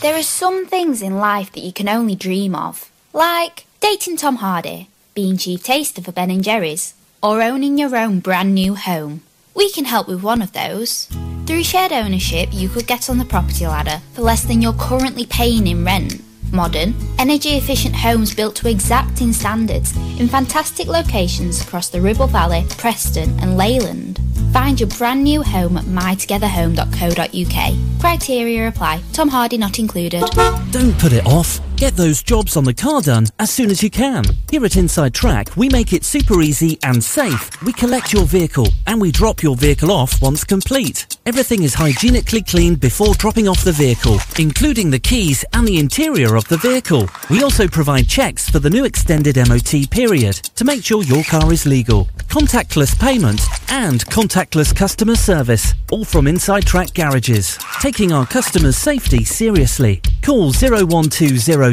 There 0.00 0.16
are 0.16 0.22
some 0.22 0.66
things 0.66 1.02
in 1.02 1.18
life 1.18 1.52
that 1.52 1.64
you 1.64 1.72
can 1.72 1.88
only 1.88 2.14
dream 2.14 2.54
of, 2.54 2.90
like 3.12 3.66
dating 3.80 4.16
Tom 4.16 4.36
Hardy, 4.36 4.88
being 5.14 5.36
chief 5.36 5.62
taster 5.62 6.00
for 6.00 6.12
Ben 6.12 6.40
Jerry's, 6.42 6.94
or 7.22 7.42
owning 7.42 7.78
your 7.78 7.96
own 7.96 8.20
brand 8.20 8.54
new 8.54 8.74
home. 8.74 9.22
We 9.54 9.70
can 9.72 9.86
help 9.86 10.08
with 10.08 10.22
one 10.22 10.40
of 10.40 10.52
those. 10.52 11.08
Through 11.48 11.64
shared 11.64 11.92
ownership, 11.92 12.50
you 12.52 12.68
could 12.68 12.86
get 12.86 13.08
on 13.08 13.16
the 13.16 13.24
property 13.24 13.66
ladder 13.66 14.02
for 14.12 14.20
less 14.20 14.44
than 14.44 14.60
you're 14.60 14.74
currently 14.74 15.24
paying 15.24 15.66
in 15.66 15.82
rent. 15.82 16.22
Modern, 16.52 16.94
energy 17.18 17.56
efficient 17.56 17.96
homes 17.96 18.34
built 18.34 18.54
to 18.56 18.68
exacting 18.68 19.32
standards 19.32 19.96
in 20.20 20.28
fantastic 20.28 20.88
locations 20.88 21.62
across 21.62 21.88
the 21.88 22.02
Ribble 22.02 22.26
Valley, 22.26 22.66
Preston, 22.76 23.30
and 23.40 23.56
Leyland. 23.56 24.20
Find 24.52 24.78
your 24.78 24.90
brand 24.90 25.24
new 25.24 25.42
home 25.42 25.78
at 25.78 25.86
mytogetherhome.co.uk. 25.86 27.98
Criteria 27.98 28.68
apply. 28.68 29.00
Tom 29.14 29.30
Hardy 29.30 29.56
not 29.56 29.78
included. 29.78 30.24
Don't 30.70 30.98
put 30.98 31.14
it 31.14 31.24
off. 31.24 31.62
Get 31.78 31.94
those 31.94 32.24
jobs 32.24 32.56
on 32.56 32.64
the 32.64 32.74
car 32.74 33.00
done 33.00 33.28
as 33.38 33.50
soon 33.50 33.70
as 33.70 33.84
you 33.84 33.88
can. 33.88 34.24
Here 34.50 34.64
at 34.64 34.76
Inside 34.76 35.14
Track, 35.14 35.56
we 35.56 35.68
make 35.68 35.92
it 35.92 36.04
super 36.04 36.42
easy 36.42 36.76
and 36.82 37.02
safe. 37.02 37.50
We 37.62 37.72
collect 37.72 38.12
your 38.12 38.24
vehicle 38.24 38.66
and 38.88 39.00
we 39.00 39.12
drop 39.12 39.44
your 39.44 39.54
vehicle 39.54 39.92
off 39.92 40.20
once 40.20 40.42
complete. 40.42 41.16
Everything 41.24 41.62
is 41.62 41.74
hygienically 41.74 42.42
cleaned 42.42 42.80
before 42.80 43.14
dropping 43.14 43.46
off 43.46 43.62
the 43.62 43.70
vehicle, 43.70 44.18
including 44.40 44.90
the 44.90 44.98
keys 44.98 45.44
and 45.52 45.68
the 45.68 45.78
interior 45.78 46.34
of 46.34 46.48
the 46.48 46.56
vehicle. 46.56 47.08
We 47.30 47.44
also 47.44 47.68
provide 47.68 48.08
checks 48.08 48.50
for 48.50 48.58
the 48.58 48.70
new 48.70 48.84
extended 48.84 49.36
MOT 49.36 49.88
period 49.88 50.34
to 50.56 50.64
make 50.64 50.84
sure 50.84 51.04
your 51.04 51.22
car 51.22 51.52
is 51.52 51.64
legal. 51.64 52.08
Contactless 52.26 52.98
payment 52.98 53.40
and 53.70 54.04
contactless 54.06 54.74
customer 54.74 55.14
service, 55.14 55.74
all 55.92 56.04
from 56.04 56.26
Inside 56.26 56.66
Track 56.66 56.92
Garages, 56.94 57.56
taking 57.80 58.10
our 58.10 58.26
customers' 58.26 58.76
safety 58.76 59.22
seriously. 59.24 60.02
Call 60.22 60.52
01200 60.52 61.67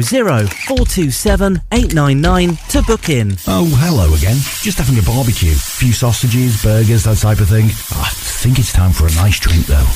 427 0.66 1.60
899 1.72 2.56
to 2.70 2.82
book 2.82 3.08
in. 3.08 3.36
Oh, 3.46 3.66
hello 3.78 4.12
again. 4.14 4.36
Just 4.62 4.78
having 4.78 4.98
a 4.98 5.02
barbecue. 5.02 5.54
Few 5.54 5.92
sausages, 5.92 6.62
burgers, 6.62 7.04
that 7.04 7.18
type 7.18 7.40
of 7.40 7.48
thing. 7.48 7.66
Ah, 7.92 8.06
I 8.06 8.14
think 8.14 8.58
it's 8.58 8.72
time 8.72 8.92
for 8.92 9.06
a 9.06 9.14
nice 9.14 9.38
drink, 9.40 9.66
though. 9.66 9.86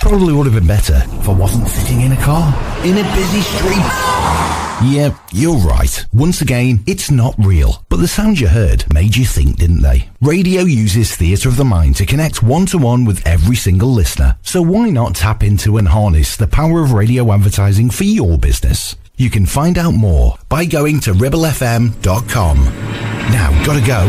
Probably 0.00 0.32
would 0.32 0.46
have 0.46 0.54
been 0.54 0.66
better 0.66 1.02
if 1.18 1.28
I 1.28 1.32
wasn't 1.32 1.66
sitting 1.68 2.02
in 2.02 2.12
a 2.12 2.20
car 2.20 2.52
in 2.84 2.98
a 2.98 3.04
busy 3.14 3.40
street. 3.40 4.63
Yeah, 4.82 5.16
you're 5.32 5.56
right. 5.56 6.04
Once 6.12 6.40
again, 6.42 6.80
it's 6.86 7.10
not 7.10 7.34
real. 7.38 7.82
But 7.88 8.00
the 8.00 8.08
sounds 8.08 8.40
you 8.40 8.48
heard 8.48 8.92
made 8.92 9.16
you 9.16 9.24
think, 9.24 9.56
didn't 9.56 9.82
they? 9.82 10.08
Radio 10.20 10.62
uses 10.62 11.14
theatre 11.14 11.48
of 11.48 11.56
the 11.56 11.64
mind 11.64 11.96
to 11.96 12.06
connect 12.06 12.42
one 12.42 12.66
to 12.66 12.78
one 12.78 13.04
with 13.04 13.26
every 13.26 13.56
single 13.56 13.88
listener. 13.88 14.36
So 14.42 14.60
why 14.60 14.90
not 14.90 15.14
tap 15.14 15.42
into 15.42 15.78
and 15.78 15.88
harness 15.88 16.36
the 16.36 16.48
power 16.48 16.82
of 16.82 16.92
radio 16.92 17.32
advertising 17.32 17.88
for 17.90 18.04
your 18.04 18.36
business? 18.36 18.96
You 19.16 19.30
can 19.30 19.46
find 19.46 19.78
out 19.78 19.94
more 19.94 20.36
by 20.48 20.64
going 20.64 21.00
to 21.00 21.12
ribblefm.com. 21.12 22.64
Now, 22.64 23.64
gotta 23.64 23.86
go. 23.86 24.00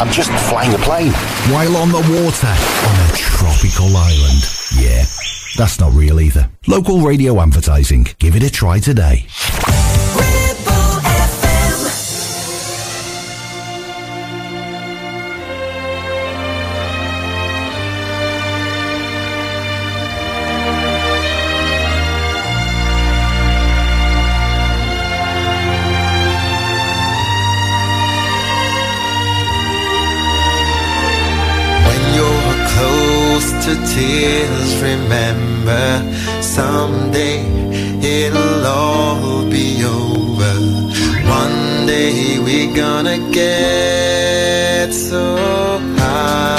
I'm 0.00 0.10
just 0.10 0.30
flying 0.48 0.74
a 0.74 0.78
plane. 0.78 1.12
While 1.52 1.76
on 1.76 1.90
the 1.90 1.98
water 1.98 2.48
on 2.48 3.10
a 3.10 3.12
tropical 3.14 3.94
island. 3.96 4.42
Yeah, 4.74 5.04
that's 5.56 5.78
not 5.78 5.92
real 5.92 6.20
either. 6.20 6.50
Local 6.66 7.00
radio 7.00 7.40
advertising. 7.40 8.08
Give 8.18 8.34
it 8.34 8.42
a 8.42 8.50
try 8.50 8.80
today. 8.80 9.26
To 33.66 33.74
tears, 33.84 34.80
remember 34.80 35.86
someday 36.40 37.40
it'll 38.00 38.64
all 38.64 39.44
be 39.50 39.84
over. 39.84 40.54
One 41.28 41.84
day 41.84 42.38
we're 42.38 42.72
gonna 42.76 43.18
get 43.32 44.94
so 44.94 45.36
high. 45.98 46.55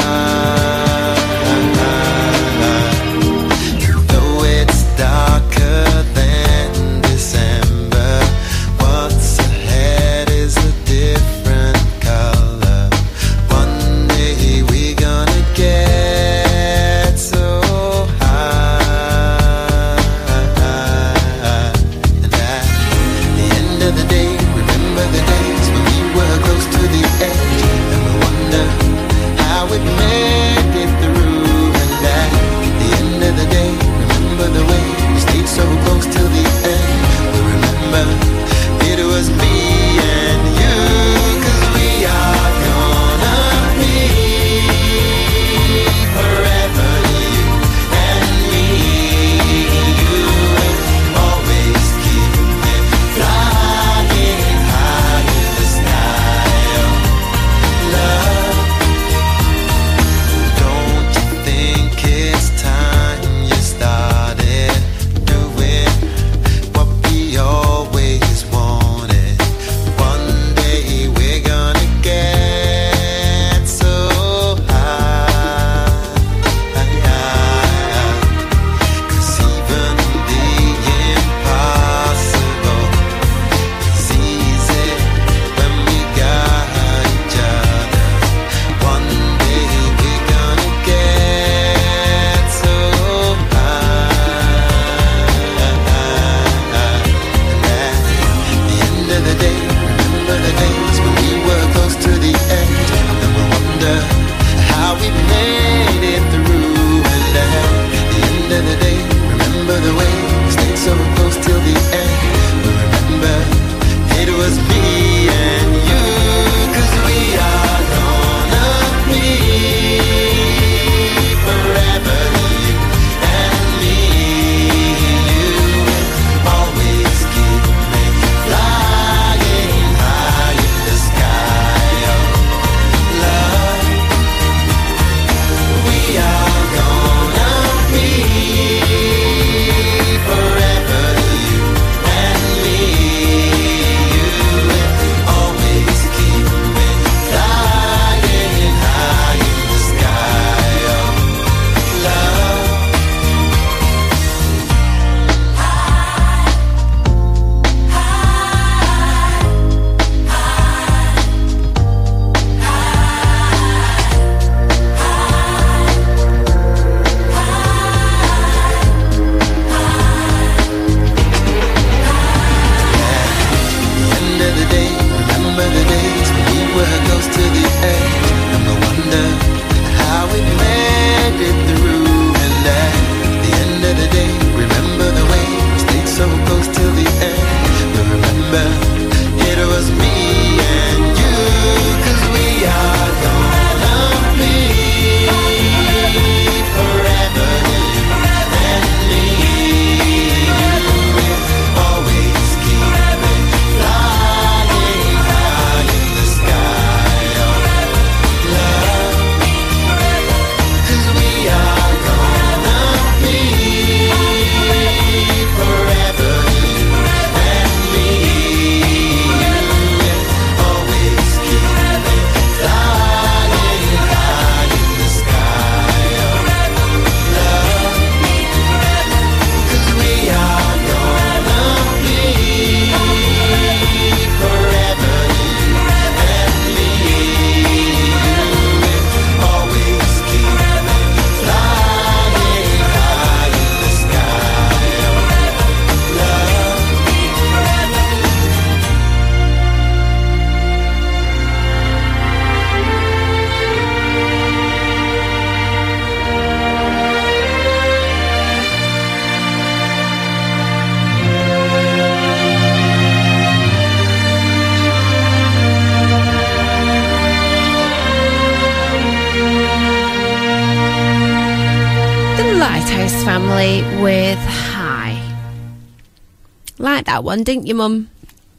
One, 277.37 277.43
didn't 277.43 277.67
you, 277.67 277.75
Mum? 277.75 278.09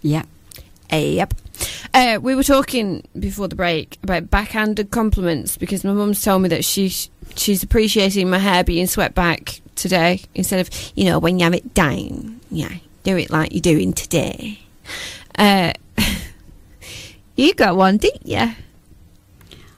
Yep. 0.03 0.29
Yep. 0.93 1.35
Uh, 1.93 2.21
we 2.23 2.37
were 2.37 2.45
talking 2.45 3.03
before 3.19 3.49
the 3.49 3.57
break 3.57 3.99
about 4.05 4.31
backhanded 4.31 4.93
compliments 4.93 5.57
because 5.57 5.83
my 5.83 5.93
mum's 5.93 6.23
told 6.23 6.43
me 6.43 6.49
that 6.51 6.64
she 6.64 6.88
she's 7.35 7.64
appreciating 7.64 8.31
my 8.31 8.38
hair 8.38 8.62
being 8.62 8.87
swept 8.87 9.17
back 9.17 9.61
today 9.75 10.21
instead 10.33 10.61
of 10.61 10.71
you 10.95 11.07
know 11.07 11.19
when 11.19 11.41
you 11.41 11.45
have 11.45 11.55
it 11.55 11.75
down, 11.75 12.41
yeah, 12.53 12.73
do 13.03 13.17
it 13.17 13.31
like 13.31 13.53
you're 13.53 13.61
doing 13.61 13.93
today. 13.93 14.61
Uh, 15.37 15.73
you 17.35 17.53
got 17.55 17.75
one, 17.75 17.97
didn't 17.97 18.29
you? 18.29 18.53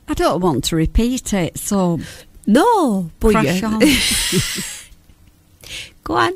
I 0.08 0.12
don't 0.12 0.42
want 0.42 0.64
to 0.64 0.76
repeat 0.76 1.32
it, 1.32 1.56
so 1.56 2.00
no, 2.46 3.10
but 3.18 3.32
crash 3.32 3.62
on. 3.62 3.80
Go 6.04 6.16
on, 6.16 6.34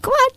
go 0.00 0.10
on. 0.10 0.30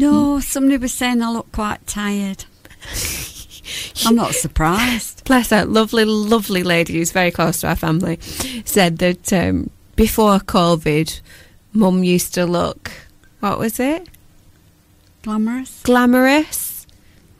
No, 0.00 0.40
somebody 0.40 0.78
was 0.78 0.92
saying 0.92 1.22
I 1.22 1.30
look 1.30 1.50
quite 1.52 1.86
tired. 1.86 2.44
I'm 4.06 4.16
not 4.16 4.34
surprised. 4.34 5.24
Bless 5.24 5.50
her, 5.50 5.64
lovely, 5.64 6.04
lovely 6.04 6.62
lady 6.62 6.94
who's 6.94 7.12
very 7.12 7.30
close 7.30 7.60
to 7.60 7.68
our 7.68 7.76
family, 7.76 8.18
said 8.64 8.98
that 8.98 9.32
um, 9.32 9.70
before 9.96 10.38
COVID, 10.38 11.20
Mum 11.72 12.02
used 12.02 12.34
to 12.34 12.46
look, 12.46 12.90
what 13.40 13.58
was 13.58 13.78
it? 13.78 14.08
Glamorous. 15.22 15.82
Glamorous, 15.82 16.86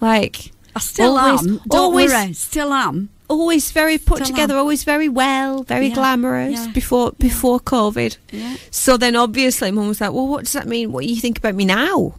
like 0.01 0.53
I 0.77 0.81
still 0.81 1.17
always, 1.17 1.41
am. 1.47 1.57
Don't 1.69 1.81
always, 1.81 2.13
worry, 2.13 2.33
still 2.35 2.73
am. 2.73 3.09
always 3.29 3.71
very 3.73 3.97
put 3.99 4.19
Still 4.19 4.27
together, 4.27 4.55
am. 4.55 4.61
always 4.61 4.85
very 4.85 5.09
well, 5.09 5.63
very 5.63 5.87
Yeah, 5.89 5.95
glamorous 5.95 6.67
yeah, 6.67 6.73
before 6.73 7.13
before 7.13 7.59
COVID. 7.59 8.19
Yeah. 8.31 8.57
So 8.71 8.97
then, 8.99 9.17
obviously, 9.17 9.71
Mum 9.71 9.89
was 9.89 10.01
like, 10.01 10.13
"Well, 10.13 10.29
what 10.29 10.45
does 10.45 10.53
that 10.53 10.69
mean? 10.69 10.93
What 10.93 11.05
do 11.05 11.11
you 11.11 11.21
think 11.21 11.39
about 11.39 11.55
me 11.55 11.65
now?" 11.65 12.15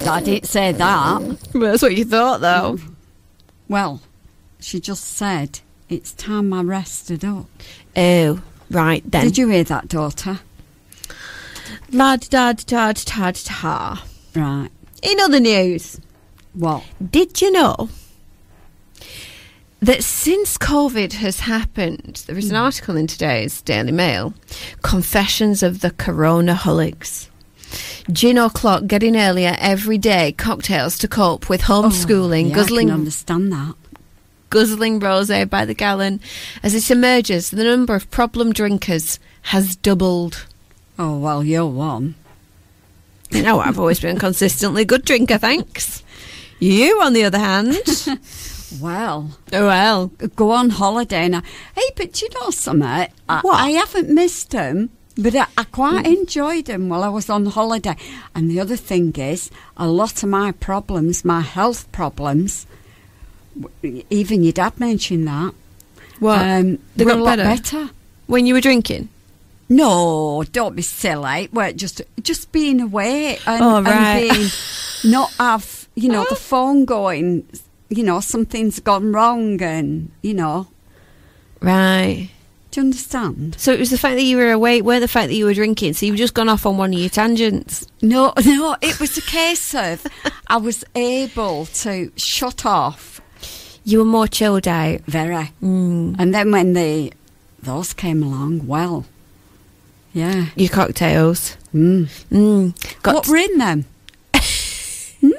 I 0.00 0.22
didn't 0.22 0.46
say 0.46 0.72
that. 0.72 1.20
Well, 1.54 1.70
that's 1.70 1.82
what 1.82 1.96
you 1.96 2.04
thought, 2.04 2.40
though. 2.40 2.78
Well, 3.68 4.00
she 4.60 4.80
just 4.80 5.04
said 5.04 5.60
it's 5.88 6.12
time 6.12 6.52
I 6.52 6.62
rested 6.62 7.24
up. 7.24 7.46
Oh, 7.96 8.42
right 8.70 9.02
then. 9.10 9.24
Did 9.24 9.38
you 9.38 9.48
hear 9.48 9.64
that, 9.64 9.88
daughter? 9.88 10.40
La 11.92 12.16
da 12.16 12.52
da 12.52 12.92
da 12.92 13.32
da. 13.32 13.98
Right. 14.34 14.70
In 15.02 15.20
other 15.20 15.40
news, 15.40 16.00
What? 16.54 16.82
did 17.10 17.40
you 17.40 17.52
know 17.52 17.88
that 19.80 20.02
since 20.02 20.56
COVID 20.56 21.12
has 21.14 21.40
happened, 21.40 22.24
there 22.26 22.38
is 22.38 22.50
an 22.50 22.56
hmm. 22.56 22.62
article 22.62 22.96
in 22.96 23.06
today's 23.06 23.60
Daily 23.62 23.92
Mail 23.92 24.32
Confessions 24.82 25.62
of 25.62 25.80
the 25.80 25.90
Coronaholics. 25.90 27.28
Gin 28.12 28.38
o'clock, 28.38 28.86
getting 28.86 29.16
earlier 29.16 29.56
every 29.58 29.98
day, 29.98 30.32
cocktails 30.32 30.98
to 30.98 31.08
cope 31.08 31.48
with 31.48 31.62
homeschooling, 31.62 32.44
Oh, 32.44 32.48
yeah, 32.48 32.52
I 32.52 32.56
guzzling 32.56 32.88
can 32.88 32.94
understand 32.94 33.52
that. 33.52 33.74
guzzling 34.50 35.00
rosé 35.00 35.48
by 35.48 35.64
the 35.64 35.74
gallon. 35.74 36.20
As 36.62 36.74
it 36.74 36.90
emerges, 36.90 37.50
the 37.50 37.64
number 37.64 37.94
of 37.94 38.10
problem 38.10 38.52
drinkers 38.52 39.18
has 39.42 39.76
doubled. 39.76 40.46
Oh 40.98 41.18
well, 41.18 41.42
you're 41.42 41.66
one. 41.66 42.14
You 43.30 43.42
know, 43.42 43.58
I've 43.60 43.78
always 43.80 43.98
been 44.00 44.16
a 44.16 44.20
consistently 44.20 44.84
good 44.84 45.04
drinker, 45.04 45.38
thanks. 45.38 46.02
You, 46.60 47.00
on 47.02 47.14
the 47.14 47.24
other 47.24 47.38
hand, 47.38 47.76
Well, 48.80 49.30
oh 49.52 49.66
well. 49.66 50.06
go 50.36 50.50
on 50.52 50.70
holiday 50.70 51.28
now. 51.28 51.42
Hey, 51.76 51.90
but 51.96 52.20
you 52.22 52.28
know 52.40 52.50
something? 52.50 52.86
I, 53.28 53.40
What? 53.42 53.54
I 53.60 53.70
haven't 53.70 54.08
missed 54.08 54.50
them, 54.50 54.90
but 55.16 55.34
I, 55.34 55.46
I 55.56 55.64
quite 55.64 56.06
enjoyed 56.06 56.64
them 56.66 56.88
while 56.88 57.02
I 57.04 57.08
was 57.08 57.30
on 57.30 57.46
holiday. 57.46 57.96
And 58.34 58.50
the 58.50 58.60
other 58.60 58.76
thing 58.76 59.12
is, 59.16 59.50
a 59.76 59.86
lot 59.88 60.22
of 60.22 60.28
my 60.28 60.52
problems, 60.52 61.24
my 61.24 61.40
health 61.40 61.90
problems, 61.92 62.66
even 64.10 64.42
your 64.42 64.52
dad 64.52 64.78
mentioned 64.80 65.26
that. 65.28 65.54
What? 66.18 66.40
Um, 66.40 66.78
They 66.96 67.04
were 67.04 67.12
got 67.12 67.20
a 67.20 67.22
lot 67.22 67.36
better? 67.38 67.44
better. 67.84 67.90
When 68.26 68.46
you 68.46 68.54
were 68.54 68.60
drinking? 68.60 69.08
No, 69.68 70.44
don't 70.52 70.76
be 70.76 70.82
silly. 70.82 71.48
Well, 71.52 71.72
just 71.72 72.02
just 72.22 72.52
being 72.52 72.80
away 72.80 73.38
and, 73.46 73.62
Oh, 73.64 73.82
and 73.84 74.28
being 74.30 74.48
not 75.10 75.32
have 75.38 75.88
you 75.94 76.08
know 76.10 76.24
the 76.28 76.36
phone 76.36 76.84
going. 76.84 77.46
You 77.88 78.02
know 78.02 78.20
something's 78.20 78.78
gone 78.80 79.12
wrong, 79.12 79.60
and 79.62 80.10
you 80.22 80.34
know. 80.34 80.66
Right. 81.60 82.30
Do 82.74 82.80
you 82.80 82.86
understand? 82.86 83.54
So 83.56 83.72
it 83.72 83.78
was 83.78 83.90
the 83.90 83.98
fact 83.98 84.16
that 84.16 84.24
you 84.24 84.36
were 84.36 84.50
awake, 84.50 84.82
were 84.82 84.98
the 84.98 85.06
fact 85.06 85.28
that 85.28 85.34
you 85.36 85.44
were 85.44 85.54
drinking. 85.54 85.92
So 85.92 86.06
you've 86.06 86.16
just 86.16 86.34
gone 86.34 86.48
off 86.48 86.66
on 86.66 86.76
one 86.76 86.92
of 86.92 86.98
your 86.98 87.08
tangents. 87.08 87.86
No, 88.02 88.32
no. 88.44 88.74
It 88.82 88.98
was 88.98 89.16
a 89.16 89.20
case 89.20 89.76
of 89.76 90.04
I 90.48 90.56
was 90.56 90.84
able 90.96 91.66
to 91.66 92.10
shut 92.16 92.66
off 92.66 93.20
You 93.84 93.98
were 94.00 94.04
more 94.04 94.26
chilled 94.26 94.66
out. 94.66 95.02
very, 95.06 95.52
Mm. 95.62 96.16
and 96.18 96.34
then 96.34 96.50
when 96.50 96.72
the 96.72 97.12
those 97.62 97.92
came 97.92 98.24
along, 98.24 98.66
well, 98.66 99.06
yeah. 100.12 100.46
Your 100.56 100.68
cocktails. 100.70 101.56
Mm. 101.72 102.08
Mm. 102.32 103.02
Got 103.04 103.14
What 103.14 103.28
were 103.28 103.36
in 103.36 103.58
them? 103.58 103.84
Hmm? 105.20 105.30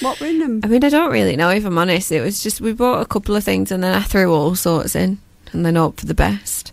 What 0.00 0.20
were 0.20 0.26
in 0.28 0.38
them? 0.38 0.60
I 0.62 0.68
mean, 0.68 0.84
I 0.84 0.90
don't 0.90 1.10
really 1.10 1.34
know 1.34 1.50
if 1.50 1.64
I'm 1.64 1.76
honest. 1.76 2.12
It 2.12 2.20
was 2.20 2.40
just 2.40 2.60
we 2.60 2.72
bought 2.72 3.00
a 3.02 3.06
couple 3.06 3.34
of 3.34 3.42
things 3.42 3.72
and 3.72 3.82
then 3.82 3.94
I 3.94 4.02
threw 4.02 4.32
all 4.32 4.54
sorts 4.54 4.94
in 4.94 5.18
and 5.56 5.66
then 5.66 5.76
hope 5.76 6.00
for 6.00 6.06
the 6.06 6.14
best. 6.14 6.72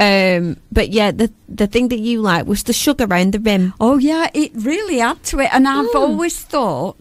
Um, 0.00 0.56
but 0.70 0.90
yeah, 0.90 1.10
the 1.10 1.32
the 1.48 1.66
thing 1.66 1.88
that 1.88 2.00
you 2.00 2.20
like 2.20 2.46
was 2.46 2.62
the 2.64 2.72
sugar 2.72 3.04
around 3.04 3.32
the 3.32 3.40
rim. 3.40 3.74
Oh 3.80 3.98
yeah, 3.98 4.28
it 4.34 4.52
really 4.54 5.00
add 5.00 5.22
to 5.24 5.40
it, 5.40 5.50
and 5.52 5.66
I've 5.66 5.94
always 5.94 6.40
thought, 6.40 6.96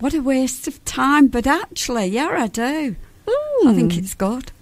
what 0.00 0.14
a 0.14 0.20
waste 0.20 0.66
of 0.66 0.84
time. 0.84 1.28
But 1.28 1.46
actually, 1.46 2.06
yeah, 2.06 2.28
I 2.28 2.46
do. 2.48 2.96
I 3.66 3.74
think 3.74 3.96
it's 3.96 4.14
good. 4.14 4.52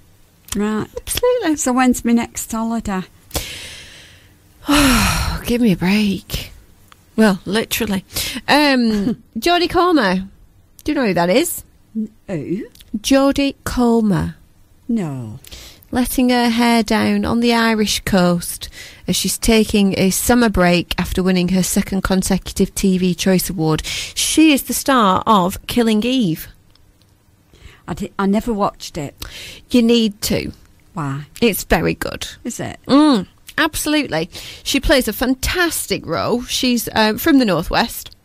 Right. 0.57 0.89
Absolutely. 0.97 1.57
So 1.57 1.73
when's 1.73 2.05
my 2.05 2.13
next 2.13 2.51
holiday? 2.51 3.03
Oh, 4.69 5.43
give 5.47 5.61
me 5.61 5.73
a 5.73 5.77
break. 5.77 6.51
Well, 7.15 7.41
literally. 7.45 8.05
Um, 8.49 9.23
Jodie 9.39 9.71
Comer. 9.71 10.29
Do 10.85 10.93
you 10.93 10.95
know 10.95 11.07
who 11.07 11.15
that 11.15 11.31
is? 11.31 11.63
Who? 12.27 12.67
Jodie 12.99 13.55
Comer. 13.65 14.37
No. 14.89 15.39
Letting 15.91 16.31
her 16.31 16.49
hair 16.49 16.83
down 16.83 17.25
on 17.25 17.41
the 17.41 17.55
Irish 17.55 18.01
coast 18.01 18.69
as 19.07 19.17
she's 19.17 19.39
taking 19.39 19.99
a 19.99 20.11
summer 20.11 20.49
break 20.49 20.95
after 20.99 21.23
winning 21.23 21.49
her 21.49 21.63
second 21.63 22.03
consecutive 22.03 22.75
TV 22.75 23.17
Choice 23.17 23.49
Award. 23.49 23.85
She 23.85 24.53
is 24.53 24.65
the 24.65 24.75
star 24.75 25.23
of 25.27 25.65
Killing 25.67 26.03
Eve. 26.05 26.49
I, 27.89 28.11
I 28.19 28.27
never 28.27 28.53
watched 28.53 28.99
it. 28.99 29.15
You 29.71 29.83
need 29.83 30.21
to. 30.23 30.53
Why? 30.95 31.27
It's 31.41 31.65
very 31.65 31.95
good. 31.95 32.27
Is 32.43 32.59
it? 32.59 32.79
Mm, 32.87 33.27
absolutely. 33.59 34.31
She 34.63 34.81
plays 34.81 35.09
a 35.09 35.13
fantastic 35.13 36.05
role. 36.05 36.43
She's 36.43 36.89
um, 36.95 37.19
from 37.19 37.39
the 37.39 37.45
Northwest, 37.45 38.17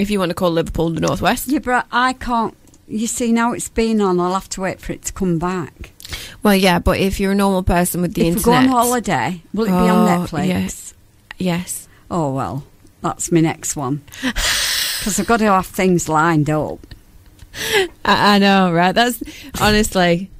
if 0.00 0.10
you 0.10 0.18
want 0.18 0.30
to 0.30 0.34
call 0.34 0.50
Liverpool 0.50 0.90
the 0.90 1.00
Northwest. 1.00 1.48
Yeah, 1.48 1.60
but 1.60 1.86
I 1.92 2.14
can't. 2.14 2.56
You 2.88 3.06
see, 3.06 3.32
now 3.32 3.52
it's 3.52 3.68
been 3.68 4.00
on. 4.00 4.18
I'll 4.18 4.34
have 4.34 4.48
to 4.50 4.60
wait 4.60 4.80
for 4.80 4.92
it 4.92 5.02
to 5.02 5.12
come 5.12 5.38
back. 5.38 5.92
Well, 6.46 6.54
yeah, 6.54 6.78
but 6.78 7.00
if 7.00 7.18
you're 7.18 7.32
a 7.32 7.34
normal 7.34 7.64
person 7.64 8.02
with 8.02 8.14
the 8.14 8.28
if 8.28 8.36
we 8.36 8.42
go 8.44 8.52
internet. 8.52 8.70
on 8.70 8.76
holiday, 8.84 9.42
will 9.52 9.64
it 9.64 9.66
be 9.66 9.72
on 9.72 10.08
Oh, 10.08 10.26
Netflix? 10.26 10.46
Yes. 10.46 10.94
Yes. 11.38 11.88
Oh 12.08 12.32
well, 12.32 12.62
that's 13.00 13.32
my 13.32 13.40
next 13.40 13.74
one. 13.74 14.02
Because 15.00 15.20
I've 15.20 15.26
got 15.26 15.38
to 15.38 15.44
have 15.52 15.66
things 15.66 16.08
lined 16.08 16.48
up. 16.50 16.80
I, 18.04 18.36
I 18.36 18.38
know, 18.38 18.72
right? 18.72 18.92
That's 18.92 19.22
honestly 19.60 20.30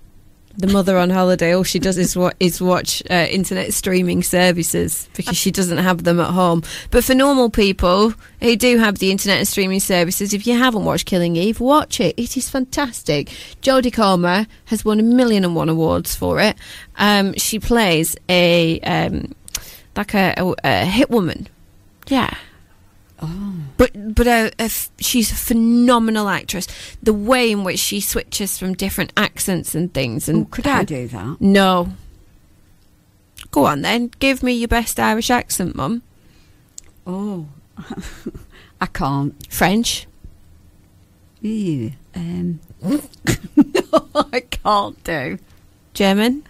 the 0.59 0.67
mother 0.67 0.97
on 0.97 1.11
holiday. 1.11 1.55
All 1.55 1.63
she 1.63 1.79
does 1.79 1.99
is, 1.99 2.17
wa- 2.17 2.33
is 2.41 2.61
watch 2.61 3.03
uh, 3.11 3.27
internet 3.31 3.73
streaming 3.73 4.23
services 4.23 5.09
because 5.15 5.37
she 5.37 5.51
doesn't 5.51 5.79
have 5.79 6.05
them 6.05 6.21
at 6.21 6.31
home. 6.31 6.63
But 6.91 7.05
for 7.05 7.15
normal 7.15 7.51
people 7.51 8.15
who 8.41 8.57
do 8.57 8.79
have 8.79 8.99
the 8.99 9.11
internet 9.11 9.39
and 9.39 9.49
streaming 9.49 9.81
services, 9.81 10.33
if 10.33 10.47
you 10.47 10.57
haven't 10.57 10.85
watched 10.85 11.07
Killing 11.07 11.37
Eve, 11.37 11.61
watch 11.61 12.01
it. 12.01 12.15
It 12.17 12.37
is 12.37 12.49
fantastic. 12.49 13.29
Jodie 13.63 13.93
Comer 13.93 14.47
has 14.67 14.85
won 14.85 15.01
a 15.01 15.03
million 15.03 15.45
and 15.45 15.55
one 15.55 15.69
awards 15.69 16.15
for 16.15 16.41
it. 16.41 16.57
Um, 16.97 17.35
she 17.35 17.59
plays 17.59 18.17
a 18.29 18.81
um, 18.81 19.35
like 19.97 20.15
a, 20.15 20.35
a, 20.37 20.55
a 20.65 20.85
hit 20.85 21.11
woman. 21.11 21.49
Yeah. 22.09 22.35
But 23.79 24.15
but 24.15 24.27
uh, 24.27 24.51
f- 24.59 24.91
she's 24.99 25.31
a 25.33 25.35
phenomenal 25.35 26.29
actress. 26.29 26.67
The 27.03 27.15
way 27.15 27.51
in 27.51 27.65
which 27.65 27.79
she 27.79 28.01
switches 28.01 28.59
from 28.59 28.75
different 28.75 29.13
accents 29.17 29.75
and 29.75 29.93
things. 29.93 30.29
And 30.29 30.45
Oh, 30.47 30.49
could 30.51 30.67
I 30.67 30.85
do 30.85 31.09
that? 31.09 31.41
No. 31.41 31.93
Go 33.51 33.65
on 33.67 33.83
then. 33.83 34.11
Give 34.19 34.43
me 34.43 34.53
your 34.53 34.69
best 34.69 34.99
Irish 35.01 35.31
accent, 35.31 35.75
Mum. 35.75 36.03
Oh, 37.07 37.47
I 38.81 38.87
can't. 38.87 39.35
French. 39.53 40.07
Ew. 41.41 41.93
Um, 42.15 42.61
no, 42.83 43.01
I 44.15 44.41
can't 44.41 45.03
do. 45.05 45.39
German. 45.95 46.45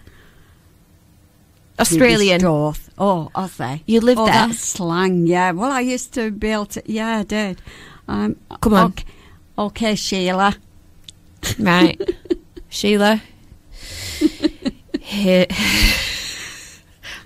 Australian. 1.79 2.41
North. 2.41 2.89
Oh, 2.97 3.29
are 3.35 3.47
they? 3.47 3.83
You 3.85 4.01
lived 4.01 4.19
oh, 4.19 4.25
there? 4.25 4.33
That's 4.33 4.59
slang, 4.59 5.27
yeah. 5.27 5.51
Well, 5.51 5.71
I 5.71 5.81
used 5.81 6.13
to 6.15 6.31
be 6.31 6.49
able 6.49 6.65
to. 6.67 6.81
Yeah, 6.85 7.19
I 7.19 7.23
did. 7.23 7.61
Um, 8.07 8.37
Come 8.61 8.73
on. 8.73 8.85
Okay, 8.91 9.05
okay 9.57 9.95
Sheila. 9.95 10.55
Right. 11.59 12.01
Sheila. 12.69 13.21
Here. 14.99 15.45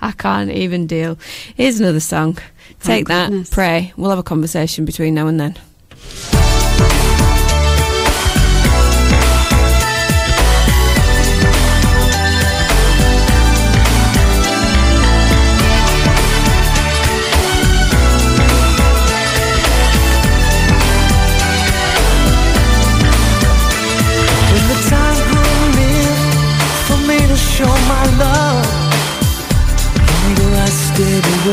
I 0.02 0.12
can't 0.12 0.52
even 0.52 0.88
deal. 0.88 1.18
Here's 1.56 1.80
another 1.80 2.00
song. 2.00 2.38
Take 2.80 3.08
that. 3.08 3.50
Pray. 3.52 3.94
We'll 3.96 4.10
have 4.10 4.20
a 4.20 4.24
conversation 4.24 4.86
between 4.86 5.14
now 5.14 5.28
and 5.28 5.40
then. 5.40 5.58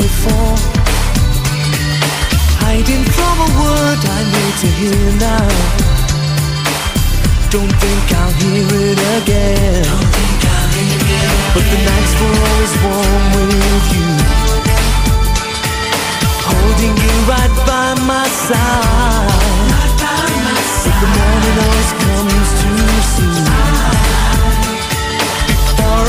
For. 0.06 0.54
Hiding 2.62 3.04
from 3.16 3.36
a 3.46 3.50
word 3.58 4.00
I 4.04 4.20
need 4.34 4.54
to 4.62 4.68
hear 4.78 5.04
now. 5.18 5.48
Don't 7.50 7.74
think 7.82 8.04
I'll 8.20 8.34
hear 8.42 8.68
it 8.88 9.00
again. 9.18 9.86
But 11.54 11.64
the 11.72 11.78
nights 11.88 12.12
were 12.20 12.36
always 12.46 12.74
warm 12.84 13.24
with 13.34 13.86
you. 13.96 14.10
Holding 16.46 16.94
you 17.04 17.14
right 17.26 17.54
by 17.66 17.88
my 18.06 18.26
side. 18.46 19.48
But 20.84 20.96
the 21.02 21.08
morning 21.16 21.56
always 21.64 21.90
comes 22.02 22.50
too 22.60 22.86
soon. 23.14 23.46
Before 25.58 26.08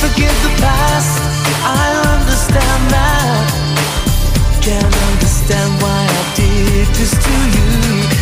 forgive 0.00 0.36
the 0.42 0.54
past, 0.62 1.20
I 1.62 1.86
understand 2.16 2.82
that. 2.90 3.48
Can't 4.62 4.96
understand 5.12 5.70
why 5.82 6.00
I 6.08 6.34
did 6.34 6.88
this 6.96 7.12
to 7.12 7.34
you. 7.56 8.19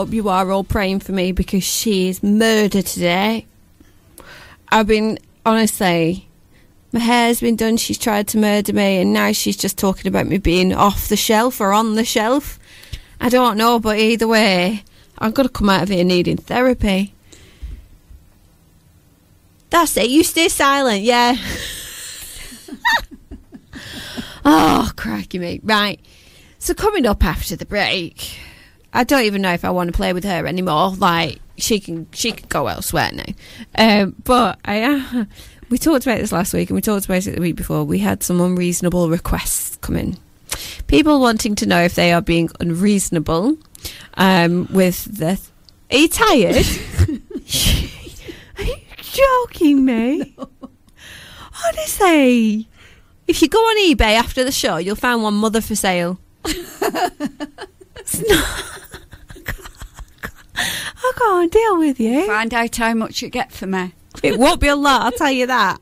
Hope 0.00 0.14
you 0.14 0.30
are 0.30 0.50
all 0.50 0.64
praying 0.64 0.98
for 0.98 1.12
me 1.12 1.30
because 1.30 1.62
she 1.62 2.08
is 2.08 2.22
murdered 2.22 2.86
today. 2.86 3.44
I've 4.70 4.86
been, 4.86 5.18
honestly, 5.44 6.26
my 6.90 7.00
hair's 7.00 7.42
been 7.42 7.54
done. 7.54 7.76
She's 7.76 7.98
tried 7.98 8.26
to 8.28 8.38
murder 8.38 8.72
me, 8.72 9.02
and 9.02 9.12
now 9.12 9.32
she's 9.32 9.58
just 9.58 9.76
talking 9.76 10.08
about 10.08 10.26
me 10.26 10.38
being 10.38 10.72
off 10.72 11.08
the 11.08 11.16
shelf 11.16 11.60
or 11.60 11.74
on 11.74 11.96
the 11.96 12.04
shelf. 12.06 12.58
I 13.20 13.28
don't 13.28 13.58
know, 13.58 13.78
but 13.78 13.98
either 13.98 14.26
way, 14.26 14.84
I'm 15.18 15.32
going 15.32 15.46
to 15.46 15.52
come 15.52 15.68
out 15.68 15.82
of 15.82 15.90
here 15.90 16.02
needing 16.02 16.38
therapy. 16.38 17.12
That's 19.68 19.98
it. 19.98 20.08
You 20.08 20.24
stay 20.24 20.48
silent, 20.48 21.02
yeah. 21.02 21.36
oh, 24.46 24.90
crikey 24.96 25.38
me. 25.38 25.60
Right. 25.62 26.00
So 26.58 26.72
coming 26.72 27.04
up 27.04 27.22
after 27.22 27.54
the 27.54 27.66
break, 27.66 28.40
I 28.92 29.04
don't 29.04 29.22
even 29.22 29.42
know 29.42 29.52
if 29.52 29.64
I 29.64 29.70
want 29.70 29.88
to 29.88 29.96
play 29.96 30.12
with 30.12 30.24
her 30.24 30.46
anymore. 30.46 30.90
Like 30.90 31.40
she 31.56 31.80
can, 31.80 32.08
she 32.12 32.32
can 32.32 32.48
go 32.48 32.66
elsewhere 32.66 33.10
now. 33.12 33.24
Um, 33.76 34.16
but 34.24 34.58
I, 34.64 34.82
uh, 34.82 35.24
we 35.70 35.78
talked 35.78 36.06
about 36.06 36.18
this 36.18 36.32
last 36.32 36.52
week, 36.52 36.70
and 36.70 36.74
we 36.74 36.82
talked 36.82 37.04
about 37.04 37.26
it 37.26 37.34
the 37.34 37.40
week 37.40 37.56
before. 37.56 37.84
We 37.84 37.98
had 37.98 38.22
some 38.22 38.40
unreasonable 38.40 39.08
requests 39.08 39.76
come 39.76 39.96
in. 39.96 40.18
People 40.88 41.20
wanting 41.20 41.54
to 41.56 41.66
know 41.66 41.80
if 41.80 41.94
they 41.94 42.12
are 42.12 42.20
being 42.20 42.50
unreasonable 42.58 43.56
um, 44.14 44.68
with 44.72 45.04
the. 45.04 45.40
Are 45.90 45.96
you 45.96 46.08
tired? 46.08 46.56
are 48.58 48.62
you 48.64 48.76
joking 49.00 49.84
me? 49.84 50.36
Honestly, 51.66 52.68
if 53.26 53.42
you 53.42 53.48
go 53.48 53.58
on 53.58 53.94
eBay 53.94 54.14
after 54.14 54.44
the 54.44 54.52
show, 54.52 54.76
you'll 54.78 54.96
find 54.96 55.22
one 55.22 55.34
mother 55.34 55.60
for 55.60 55.74
sale. 55.74 56.18
It's 58.12 58.28
not- 58.28 58.66
I 60.56 61.12
can't 61.16 61.52
deal 61.52 61.78
with 61.78 61.98
you. 62.00 62.26
Find 62.26 62.52
out 62.52 62.76
how 62.76 62.94
much 62.94 63.22
you 63.22 63.28
get 63.30 63.50
for 63.52 63.66
me. 63.66 63.94
It 64.22 64.38
won't 64.38 64.60
be 64.60 64.68
a 64.68 64.76
lot, 64.76 65.02
I'll 65.02 65.12
tell 65.12 65.30
you 65.30 65.46
that. 65.46 65.78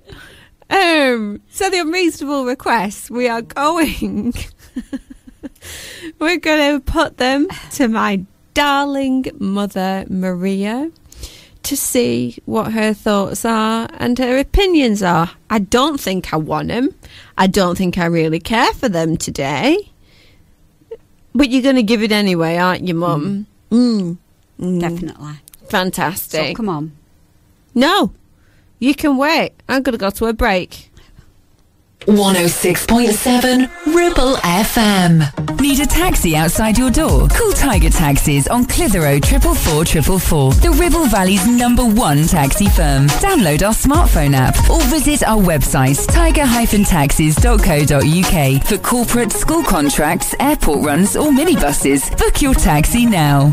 Um, 0.70 1.40
so 1.50 1.68
the 1.70 1.80
unreasonable 1.80 2.44
requests, 2.44 3.10
we 3.10 3.28
are 3.28 3.42
going. 3.42 4.34
We're 6.18 6.38
going 6.38 6.74
to 6.74 6.80
put 6.80 7.16
them 7.16 7.48
to 7.72 7.88
my 7.88 8.24
darling 8.54 9.26
mother, 9.38 10.04
Maria, 10.08 10.90
to 11.64 11.76
see 11.76 12.38
what 12.44 12.72
her 12.72 12.92
thoughts 12.94 13.44
are 13.44 13.88
and 13.94 14.18
her 14.18 14.38
opinions 14.38 15.02
are. 15.02 15.30
I 15.50 15.58
don't 15.60 15.98
think 16.00 16.32
I 16.32 16.36
want 16.36 16.68
them. 16.68 16.94
I 17.36 17.46
don't 17.46 17.76
think 17.76 17.98
I 17.98 18.06
really 18.06 18.40
care 18.40 18.72
for 18.74 18.88
them 18.88 19.16
today. 19.16 19.90
But 21.38 21.50
you're 21.50 21.62
going 21.62 21.76
to 21.76 21.84
give 21.84 22.02
it 22.02 22.10
anyway, 22.10 22.56
aren't 22.56 22.88
you, 22.88 22.94
Mum? 22.94 23.46
Mm. 23.70 24.16
Mm. 24.58 24.80
Definitely. 24.80 25.34
Fantastic. 25.68 26.48
So 26.48 26.54
come 26.54 26.68
on. 26.68 26.90
No, 27.76 28.12
you 28.80 28.92
can 28.92 29.16
wait. 29.16 29.52
I'm 29.68 29.84
going 29.84 29.92
to 29.92 29.98
go 29.98 30.10
to 30.10 30.26
a 30.26 30.32
break. 30.32 30.87
106.7 32.06 33.68
Ribble 33.94 34.34
FM. 34.36 35.60
Need 35.60 35.80
a 35.80 35.86
taxi 35.86 36.34
outside 36.36 36.78
your 36.78 36.90
door? 36.90 37.28
Call 37.28 37.52
Tiger 37.52 37.90
Taxis 37.90 38.48
on 38.48 38.64
Clitheroe 38.64 39.20
triple 39.20 39.54
four 39.54 39.84
triple 39.84 40.18
four. 40.18 40.52
The 40.54 40.70
Ribble 40.70 41.04
Valley's 41.06 41.46
number 41.46 41.84
one 41.84 42.26
taxi 42.26 42.66
firm. 42.68 43.06
Download 43.20 43.62
our 43.66 43.74
smartphone 43.74 44.32
app 44.34 44.54
or 44.70 44.80
visit 44.84 45.22
our 45.24 45.40
website 45.42 45.98
tiger-taxis.co.uk 46.12 48.62
for 48.66 48.78
corporate 48.78 49.32
school 49.32 49.62
contracts, 49.62 50.34
airport 50.40 50.84
runs 50.84 51.16
or 51.16 51.30
minibuses. 51.30 52.16
Book 52.16 52.40
your 52.40 52.54
taxi 52.54 53.04
now. 53.06 53.50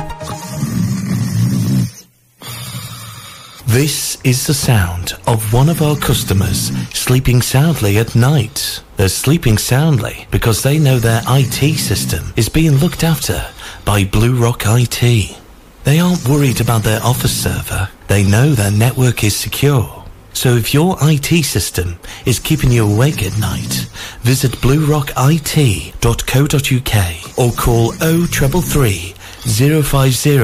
This 3.68 4.20
is 4.24 4.46
the 4.46 4.54
sound 4.54 5.14
of 5.26 5.52
one 5.52 5.70
of 5.70 5.82
our 5.82 5.98
customers 5.98 6.72
sleeping 6.94 7.42
soundly 7.42 7.98
at 7.98 8.16
night. 8.16 8.84
They're 8.96 9.10
sleeping 9.10 9.58
soundly 9.58 10.28
because 10.30 10.62
they 10.62 10.78
know 10.78 11.00
their 11.00 11.24
IT 11.28 11.80
system 11.80 12.32
is 12.36 12.48
being 12.48 12.74
looked 12.74 13.04
after 13.04 13.44
by 13.84 14.04
Blue 14.04 14.36
Rock 14.36 14.62
IT. 14.66 15.36
They 15.84 16.00
aren't 16.00 16.28
worried 16.28 16.62
about 16.62 16.84
their 16.84 17.02
office 17.02 17.36
server. 17.36 17.90
They 18.08 18.24
know 18.24 18.52
their 18.52 18.70
network 18.72 19.24
is 19.24 19.36
secure. 19.36 20.06
So 20.34 20.56
if 20.56 20.72
your 20.74 20.98
IT 21.02 21.44
system 21.44 21.98
is 22.26 22.40
keeping 22.40 22.72
you 22.72 22.86
awake 22.86 23.24
at 23.24 23.40
night, 23.40 23.88
visit 24.22 24.52
bluerockit.co.uk 24.62 27.40
or 27.40 27.52
call 27.54 27.92
0333 27.94 29.82
050 29.82 30.38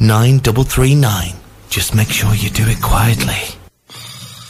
9339. 0.00 1.37
Just 1.68 1.94
make 1.94 2.08
sure 2.08 2.34
you 2.34 2.50
do 2.50 2.64
it 2.66 2.80
quietly. 2.82 3.58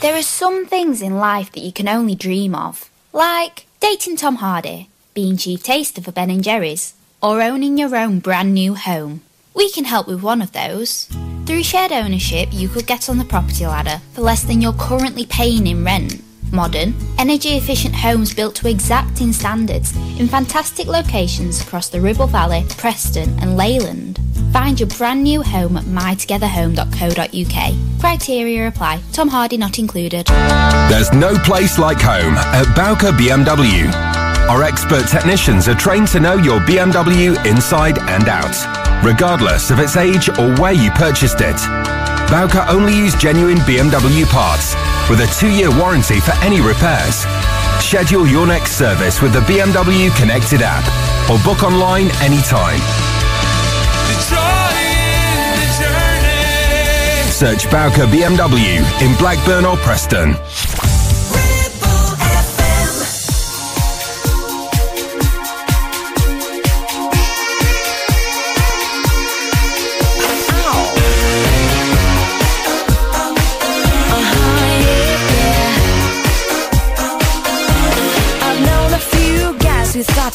There 0.00 0.16
are 0.16 0.22
some 0.22 0.66
things 0.66 1.02
in 1.02 1.16
life 1.16 1.50
that 1.52 1.60
you 1.60 1.72
can 1.72 1.88
only 1.88 2.14
dream 2.14 2.54
of, 2.54 2.88
like 3.12 3.66
dating 3.80 4.16
Tom 4.16 4.36
Hardy, 4.36 4.88
being 5.14 5.36
chief 5.36 5.62
taster 5.62 6.00
for 6.00 6.12
Ben 6.12 6.30
and 6.30 6.44
Jerry's, 6.44 6.94
or 7.20 7.42
owning 7.42 7.76
your 7.76 7.96
own 7.96 8.20
brand 8.20 8.54
new 8.54 8.74
home. 8.74 9.22
We 9.54 9.70
can 9.72 9.84
help 9.84 10.06
with 10.06 10.22
one 10.22 10.40
of 10.40 10.52
those. 10.52 11.08
Through 11.46 11.64
shared 11.64 11.90
ownership, 11.90 12.50
you 12.52 12.68
could 12.68 12.86
get 12.86 13.08
on 13.08 13.18
the 13.18 13.24
property 13.24 13.66
ladder 13.66 14.00
for 14.12 14.20
less 14.20 14.44
than 14.44 14.62
you're 14.62 14.72
currently 14.74 15.26
paying 15.26 15.66
in 15.66 15.84
rent. 15.84 16.22
Modern, 16.52 16.94
energy 17.18 17.56
efficient 17.56 17.94
homes 17.94 18.32
built 18.32 18.54
to 18.56 18.68
exacting 18.68 19.32
standards 19.32 19.94
in 20.18 20.28
fantastic 20.28 20.86
locations 20.86 21.60
across 21.60 21.88
the 21.88 22.00
Ribble 22.00 22.28
Valley, 22.28 22.64
Preston, 22.76 23.36
and 23.40 23.56
Leyland. 23.56 24.20
Find 24.52 24.78
your 24.80 24.88
brand 24.88 25.22
new 25.22 25.42
home 25.42 25.76
at 25.76 25.84
mytogetherhome.co.uk. 25.84 28.00
Criteria 28.00 28.68
apply. 28.68 29.00
Tom 29.12 29.28
Hardy 29.28 29.56
not 29.56 29.78
included. 29.78 30.26
There's 30.88 31.12
no 31.12 31.34
place 31.38 31.78
like 31.78 32.00
home 32.00 32.34
at 32.34 32.74
Bowker 32.74 33.12
BMW. 33.12 33.92
Our 34.48 34.62
expert 34.62 35.06
technicians 35.08 35.68
are 35.68 35.74
trained 35.74 36.08
to 36.08 36.20
know 36.20 36.34
your 36.36 36.60
BMW 36.60 37.44
inside 37.44 37.98
and 37.98 38.28
out, 38.28 39.04
regardless 39.04 39.70
of 39.70 39.78
its 39.78 39.96
age 39.96 40.28
or 40.30 40.54
where 40.56 40.72
you 40.72 40.90
purchased 40.92 41.40
it. 41.40 41.56
Bowker 42.30 42.64
only 42.68 42.96
use 42.96 43.14
genuine 43.14 43.58
BMW 43.58 44.24
parts 44.26 44.74
with 45.10 45.20
a 45.20 45.26
two-year 45.38 45.70
warranty 45.76 46.20
for 46.20 46.32
any 46.42 46.60
repairs. 46.60 47.26
Schedule 47.84 48.26
your 48.26 48.46
next 48.46 48.78
service 48.78 49.20
with 49.20 49.32
the 49.32 49.40
BMW 49.40 50.14
Connected 50.16 50.60
app 50.62 50.84
or 51.30 51.38
book 51.44 51.62
online 51.62 52.10
anytime. 52.22 52.80
Search 57.38 57.70
Bowker 57.70 58.06
BMW 58.06 58.82
in 59.00 59.16
Blackburn 59.16 59.64
or 59.64 59.76
Preston. 59.76 60.34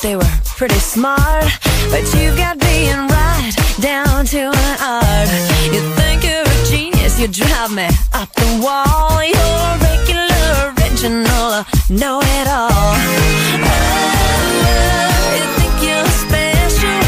They 0.03 0.15
were 0.17 0.35
pretty 0.57 0.79
smart, 0.79 1.45
but 1.89 2.03
you 2.13 2.35
got 2.35 2.59
being 2.59 3.07
right 3.07 3.53
down 3.79 4.25
to 4.25 4.51
an 4.51 4.77
art. 4.81 5.29
You 5.71 5.79
think 5.95 6.25
you're 6.25 6.43
a 6.43 6.65
genius, 6.65 7.17
you 7.17 7.29
drive 7.29 7.71
me 7.71 7.87
up 8.11 8.29
the 8.33 8.59
wall. 8.61 9.23
You're 9.23 9.77
regular, 9.79 10.73
original, 10.75 11.63
know 11.89 12.19
it 12.21 12.47
all. 12.49 12.97
Oh, 13.63 13.79
you 15.37 15.45
think 15.57 15.73
you're 15.87 16.11
special? 16.25 16.99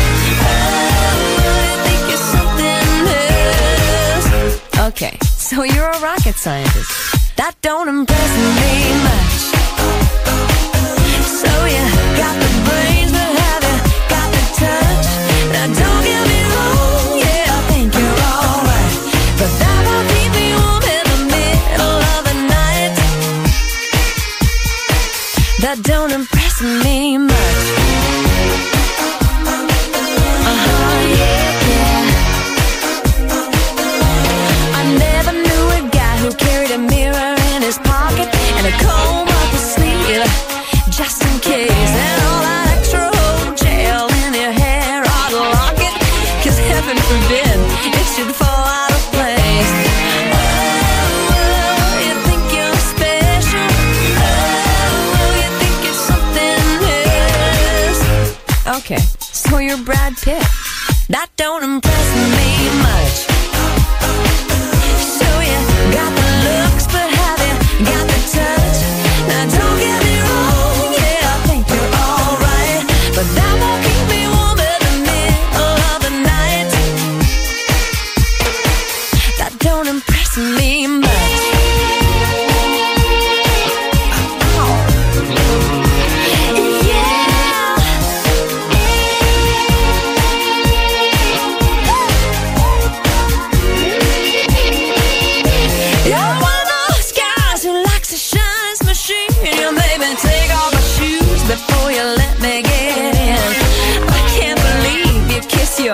Oh? 4.80 4.88
Okay, 4.88 5.18
so 5.26 5.64
you're 5.64 5.92
a 5.92 6.00
rocket 6.00 6.36
scientist. 6.36 7.36
That 7.36 7.56
don't 7.62 7.90
impress 7.90 8.38
me 8.62 8.94
much. 9.04 10.35
That 19.60 19.82
won't 19.88 20.08
keep 20.14 20.32
me 20.40 20.48
warm 20.60 20.84
in 20.98 21.06
the 21.12 21.20
middle 21.36 22.00
of 22.14 22.22
the 22.28 22.36
night. 22.56 22.94
That 25.62 25.78
don't 25.84 26.12
impress 26.12 26.62
me 26.62 27.18
much. 27.18 28.25
Okay, 58.78 58.98
so 59.20 59.58
you're 59.58 59.78
Brad 59.84 60.16
Pitt. 60.18 60.44
That 61.10 61.30
don't 61.38 61.64
impress 61.64 62.16
me 62.16 62.70
much. 62.82 63.35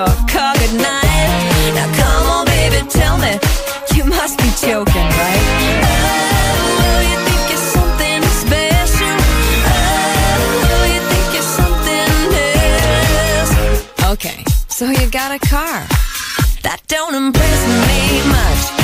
Your 0.01 0.15
car. 0.27 0.55
Now 1.77 1.87
come 2.01 2.25
on, 2.35 2.45
baby, 2.45 2.79
tell 2.89 3.17
me, 3.17 3.33
you 3.95 4.03
must 4.05 4.37
be 4.37 4.49
joking, 4.65 5.09
right? 5.21 5.43
Oh, 5.89 6.99
you 7.09 7.17
think 7.27 7.41
you're 7.51 7.67
something 7.77 8.21
special. 8.43 9.17
Oh, 9.73 10.83
you 10.93 11.01
think 11.11 11.27
you're 11.35 11.51
something 11.61 12.11
else. 13.37 13.53
Okay, 14.13 14.43
so 14.67 14.83
you 14.89 15.09
got 15.11 15.31
a 15.31 15.39
car. 15.39 15.85
That 16.63 16.79
don't 16.87 17.15
impress 17.15 17.61
me 17.87 18.21
much. 18.29 18.80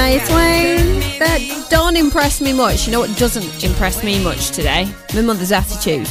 Shania 0.00 0.26
Twain. 0.28 1.18
That 1.18 1.66
don't 1.68 1.94
impress 1.94 2.40
me 2.40 2.54
much. 2.54 2.86
You 2.86 2.92
know 2.92 3.00
what 3.00 3.14
doesn't 3.18 3.62
impress 3.62 4.02
me 4.02 4.22
much 4.24 4.50
today? 4.50 4.90
My 5.14 5.20
mother's 5.20 5.52
attitude. 5.52 6.08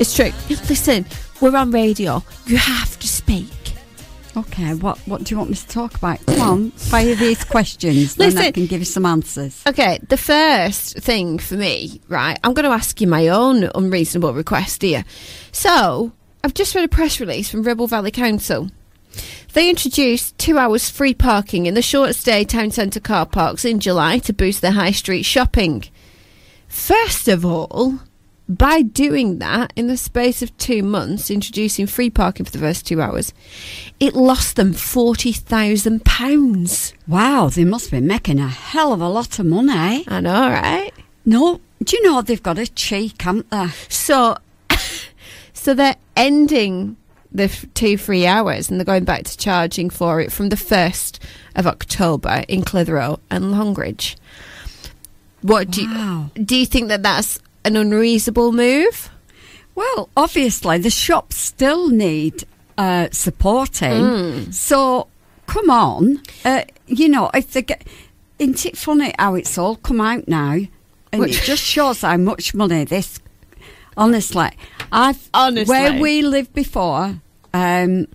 It's 0.00 0.16
true. 0.16 0.32
Listen, 0.68 1.06
we're 1.40 1.56
on 1.56 1.70
radio. 1.70 2.24
You 2.46 2.56
have 2.56 2.98
to 2.98 3.06
speak. 3.06 3.46
Okay, 4.36 4.74
what 4.74 4.98
what 5.06 5.22
do 5.22 5.32
you 5.32 5.38
want 5.38 5.50
me 5.50 5.56
to 5.56 5.68
talk 5.68 5.94
about? 5.94 6.24
Come 6.26 6.40
on, 6.40 6.70
fire 6.72 7.14
these 7.14 7.44
questions, 7.44 8.16
then 8.16 8.36
I 8.36 8.50
can 8.50 8.66
give 8.66 8.80
you 8.80 8.84
some 8.84 9.06
answers. 9.06 9.62
Okay, 9.66 9.98
the 10.08 10.16
first 10.16 10.98
thing 10.98 11.38
for 11.38 11.54
me, 11.54 12.00
right? 12.08 12.38
I'm 12.42 12.52
going 12.52 12.64
to 12.68 12.74
ask 12.74 13.00
you 13.00 13.06
my 13.06 13.28
own 13.28 13.70
unreasonable 13.74 14.34
request 14.34 14.82
here. 14.82 15.04
So, 15.52 16.12
I've 16.44 16.54
just 16.54 16.74
read 16.74 16.84
a 16.84 16.88
press 16.88 17.20
release 17.20 17.50
from 17.50 17.62
Ribble 17.62 17.86
Valley 17.86 18.10
Council. 18.10 18.70
They 19.54 19.70
introduced 19.70 20.36
two 20.38 20.58
hours 20.58 20.90
free 20.90 21.14
parking 21.14 21.66
in 21.66 21.74
the 21.74 21.82
short 21.82 22.14
stay 22.14 22.44
town 22.44 22.70
centre 22.70 23.00
car 23.00 23.26
parks 23.26 23.64
in 23.64 23.80
July 23.80 24.18
to 24.20 24.32
boost 24.32 24.60
their 24.60 24.70
high 24.72 24.90
street 24.90 25.24
shopping. 25.24 25.84
First 26.68 27.28
of 27.28 27.46
all, 27.46 28.00
by 28.48 28.82
doing 28.82 29.38
that 29.38 29.72
in 29.76 29.86
the 29.88 29.96
space 29.96 30.42
of 30.42 30.56
two 30.56 30.82
months, 30.82 31.30
introducing 31.30 31.86
free 31.86 32.10
parking 32.10 32.46
for 32.46 32.52
the 32.52 32.58
first 32.58 32.86
two 32.86 33.00
hours, 33.00 33.32
it 34.00 34.14
lost 34.14 34.56
them 34.56 34.72
£40,000. 34.72 36.92
Wow, 37.06 37.48
they 37.48 37.64
must 37.64 37.90
be 37.90 38.00
making 38.00 38.40
a 38.40 38.48
hell 38.48 38.92
of 38.92 39.00
a 39.00 39.08
lot 39.08 39.38
of 39.38 39.46
money. 39.46 39.72
Eh? 39.72 40.02
I 40.08 40.20
know, 40.20 40.48
right? 40.48 40.92
No, 41.26 41.60
do 41.82 41.96
you 41.96 42.02
know 42.04 42.22
they've 42.22 42.42
got 42.42 42.58
a 42.58 42.66
cheek, 42.66 43.20
haven't 43.20 43.50
they? 43.50 43.68
So, 43.88 44.38
so 45.52 45.74
they're 45.74 45.96
ending 46.16 46.96
the 47.32 47.44
f- 47.44 47.66
two 47.74 47.96
free 47.98 48.26
hours 48.26 48.70
and 48.70 48.78
they're 48.80 48.84
going 48.84 49.04
back 49.04 49.24
to 49.24 49.36
charging 49.36 49.90
for 49.90 50.20
it 50.20 50.32
from 50.32 50.48
the 50.48 50.56
1st 50.56 51.18
of 51.56 51.66
October 51.66 52.44
in 52.48 52.62
Clitheroe 52.62 53.20
and 53.30 53.52
Longridge. 53.52 54.16
What 55.42 55.70
do 55.70 55.84
Wow. 55.86 56.30
you 56.34 56.44
do 56.44 56.56
you 56.56 56.66
think 56.66 56.88
that 56.88 57.02
that's 57.02 57.38
an 57.64 57.76
unreasonable 57.76 58.52
move? 58.52 59.10
Well, 59.74 60.08
obviously 60.16 60.78
the 60.78 60.90
shops 60.90 61.36
still 61.36 61.88
need 61.88 62.44
uh, 62.76 63.08
supporting. 63.12 63.90
Mm. 64.02 64.54
So 64.54 65.06
come 65.46 65.70
on, 65.70 66.22
uh, 66.44 66.62
you 66.86 67.08
know 67.08 67.30
if 67.34 67.52
they 67.52 67.62
get. 67.62 67.86
Isn't 68.38 68.66
it 68.66 68.76
funny 68.76 69.12
how 69.18 69.34
it's 69.34 69.58
all 69.58 69.76
come 69.76 70.00
out 70.00 70.28
now, 70.28 70.52
and 71.12 71.20
What- 71.20 71.30
it 71.30 71.42
just 71.44 71.62
shows 71.62 72.00
how 72.02 72.16
much 72.16 72.54
money 72.54 72.84
this. 72.84 73.20
Honestly, 73.98 74.50
I've 74.92 75.28
Honestly. 75.34 75.68
where 75.68 76.00
we 76.00 76.22
lived 76.22 76.54
before. 76.54 77.20
Um, 77.52 78.06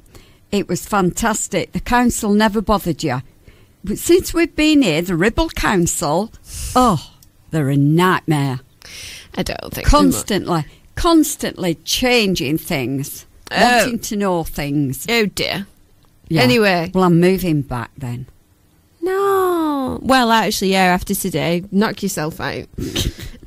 it 0.52 0.68
was 0.68 0.86
fantastic. 0.86 1.74
The 1.74 1.80
council 1.80 2.34
never 2.34 2.62
bothered 2.62 3.04
you, 3.04 3.22
but 3.84 3.98
since 3.98 4.34
we've 4.34 4.56
been 4.56 4.82
here, 4.82 5.02
the 5.02 5.16
Ribble 5.16 5.50
Council, 5.50 6.32
oh, 6.76 7.12
they're 7.52 7.70
a 7.70 7.78
nightmare. 7.78 8.62
I 9.36 9.44
don't 9.44 9.74
think 9.74 9.86
constantly, 9.88 10.66
constantly 10.96 11.76
changing 11.76 12.58
things, 12.60 13.26
Oh. 13.52 13.78
wanting 13.82 14.00
to 14.00 14.16
know 14.16 14.44
things. 14.44 15.06
Oh 15.10 15.26
dear. 15.26 15.68
Yeah. 16.30 16.42
Anyway. 16.44 16.92
well, 16.94 17.04
I'm 17.04 17.20
moving 17.20 17.62
back 17.62 17.92
then. 17.98 18.26
No. 19.02 20.00
Well, 20.02 20.32
actually, 20.32 20.72
yeah. 20.72 20.86
After 20.86 21.14
today, 21.14 21.66
knock 21.72 22.02
yourself 22.02 22.40
out. 22.40 22.68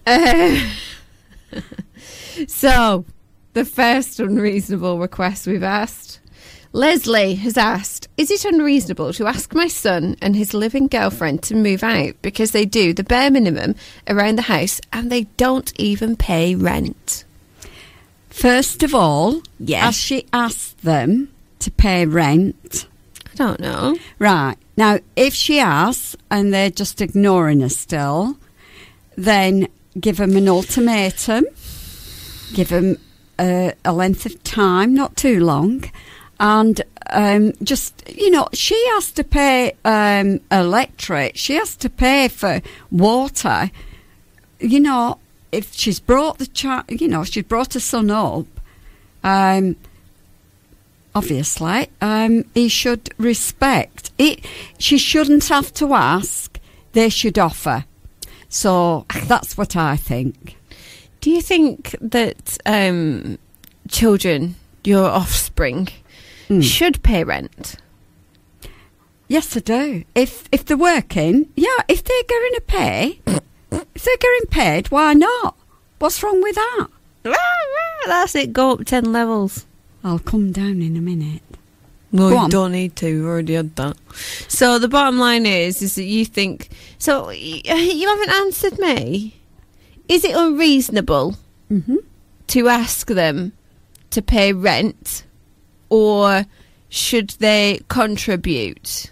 Uh, 0.08 0.60
so, 2.48 3.04
the 3.54 3.64
first 3.64 4.20
unreasonable 4.20 4.98
request 4.98 5.46
we've 5.46 5.62
asked. 5.62 6.20
Leslie 6.72 7.36
has 7.36 7.56
asked, 7.56 8.08
Is 8.18 8.30
it 8.30 8.44
unreasonable 8.44 9.12
to 9.14 9.26
ask 9.26 9.54
my 9.54 9.66
son 9.66 10.16
and 10.20 10.36
his 10.36 10.52
living 10.52 10.88
girlfriend 10.88 11.42
to 11.44 11.54
move 11.54 11.82
out 11.82 12.14
because 12.20 12.50
they 12.50 12.66
do 12.66 12.92
the 12.92 13.02
bare 13.02 13.30
minimum 13.30 13.74
around 14.08 14.36
the 14.36 14.42
house 14.42 14.80
and 14.92 15.10
they 15.10 15.22
don't 15.38 15.72
even 15.80 16.16
pay 16.16 16.54
rent? 16.54 17.24
First 18.28 18.82
of 18.82 18.94
all, 18.94 19.40
yes. 19.58 19.84
has 19.84 19.96
she 19.96 20.26
asked 20.34 20.82
them 20.82 21.30
to 21.60 21.70
pay 21.70 22.04
rent? 22.04 22.86
I 23.32 23.34
don't 23.36 23.60
know. 23.60 23.96
Right 24.18 24.56
now, 24.76 24.98
if 25.16 25.32
she 25.32 25.58
asks 25.58 26.14
and 26.30 26.52
they're 26.52 26.68
just 26.68 27.00
ignoring 27.00 27.60
her 27.60 27.70
still, 27.70 28.36
then 29.16 29.68
give 29.98 30.18
them 30.18 30.36
an 30.36 30.48
ultimatum. 30.48 31.46
Give 32.54 32.68
them 32.68 32.98
a, 33.38 33.74
a 33.84 33.92
length 33.92 34.26
of 34.26 34.42
time, 34.42 34.94
not 34.94 35.16
too 35.16 35.44
long, 35.44 35.84
and 36.38 36.82
um, 37.10 37.52
just 37.62 38.02
you 38.08 38.30
know, 38.30 38.48
she 38.52 38.74
has 38.90 39.10
to 39.12 39.24
pay 39.24 39.72
um, 39.84 40.40
electric. 40.50 41.36
She 41.36 41.54
has 41.54 41.76
to 41.76 41.90
pay 41.90 42.28
for 42.28 42.62
water. 42.90 43.70
You 44.58 44.80
know, 44.80 45.18
if 45.52 45.74
she's 45.74 46.00
brought 46.00 46.38
the 46.38 46.46
child, 46.46 46.84
you 46.88 47.08
know, 47.08 47.24
she's 47.24 47.44
brought 47.44 47.74
her 47.74 47.80
son 47.80 48.10
up. 48.10 48.46
Um, 49.22 49.76
obviously, 51.14 51.88
um, 52.00 52.44
he 52.54 52.68
should 52.68 53.10
respect 53.18 54.12
it. 54.18 54.44
She 54.78 54.98
shouldn't 54.98 55.48
have 55.48 55.72
to 55.74 55.94
ask; 55.94 56.58
they 56.92 57.08
should 57.08 57.38
offer. 57.38 57.84
So 58.48 59.04
that's 59.26 59.58
what 59.58 59.76
I 59.76 59.96
think. 59.96 60.55
Do 61.26 61.32
you 61.32 61.42
think 61.42 61.96
that 62.00 62.56
um, 62.64 63.38
children, 63.88 64.54
your 64.84 65.06
offspring, 65.06 65.88
should 66.60 67.02
pay 67.02 67.24
rent? 67.24 67.74
Yes, 69.26 69.56
I 69.56 69.58
do. 69.58 70.04
If 70.14 70.48
if 70.52 70.64
they're 70.64 70.76
working, 70.76 71.50
yeah. 71.56 71.78
If 71.88 72.04
they're 72.04 72.22
going 72.28 72.54
to 72.54 72.60
pay, 72.60 73.20
if 73.26 74.04
they're 74.04 74.16
getting 74.18 74.46
paid, 74.50 74.92
why 74.92 75.14
not? 75.14 75.56
What's 75.98 76.22
wrong 76.22 76.40
with 76.44 76.54
that? 76.54 76.86
That's 78.06 78.36
it. 78.36 78.52
Go 78.52 78.74
up 78.74 78.84
ten 78.84 79.10
levels. 79.10 79.66
I'll 80.04 80.20
come 80.20 80.52
down 80.52 80.80
in 80.80 80.96
a 80.96 81.00
minute. 81.00 81.42
No, 82.12 82.28
you 82.28 82.36
on. 82.36 82.50
don't 82.50 82.70
need 82.70 82.94
to. 83.02 83.06
We've 83.12 83.26
already 83.26 83.54
had 83.54 83.74
that. 83.74 83.96
So 84.46 84.78
the 84.78 84.86
bottom 84.86 85.18
line 85.18 85.44
is, 85.44 85.82
is 85.82 85.96
that 85.96 86.04
you 86.04 86.24
think. 86.24 86.68
So 86.98 87.30
you 87.30 88.08
haven't 88.08 88.30
answered 88.30 88.78
me. 88.78 89.34
Is 90.08 90.24
it 90.24 90.34
unreasonable 90.36 91.36
Mm-hmm. 91.70 91.96
to 92.48 92.68
ask 92.68 93.08
them 93.08 93.50
to 94.10 94.22
pay 94.22 94.52
rent, 94.52 95.24
or 95.88 96.44
should 96.88 97.30
they 97.40 97.80
contribute? 97.88 99.10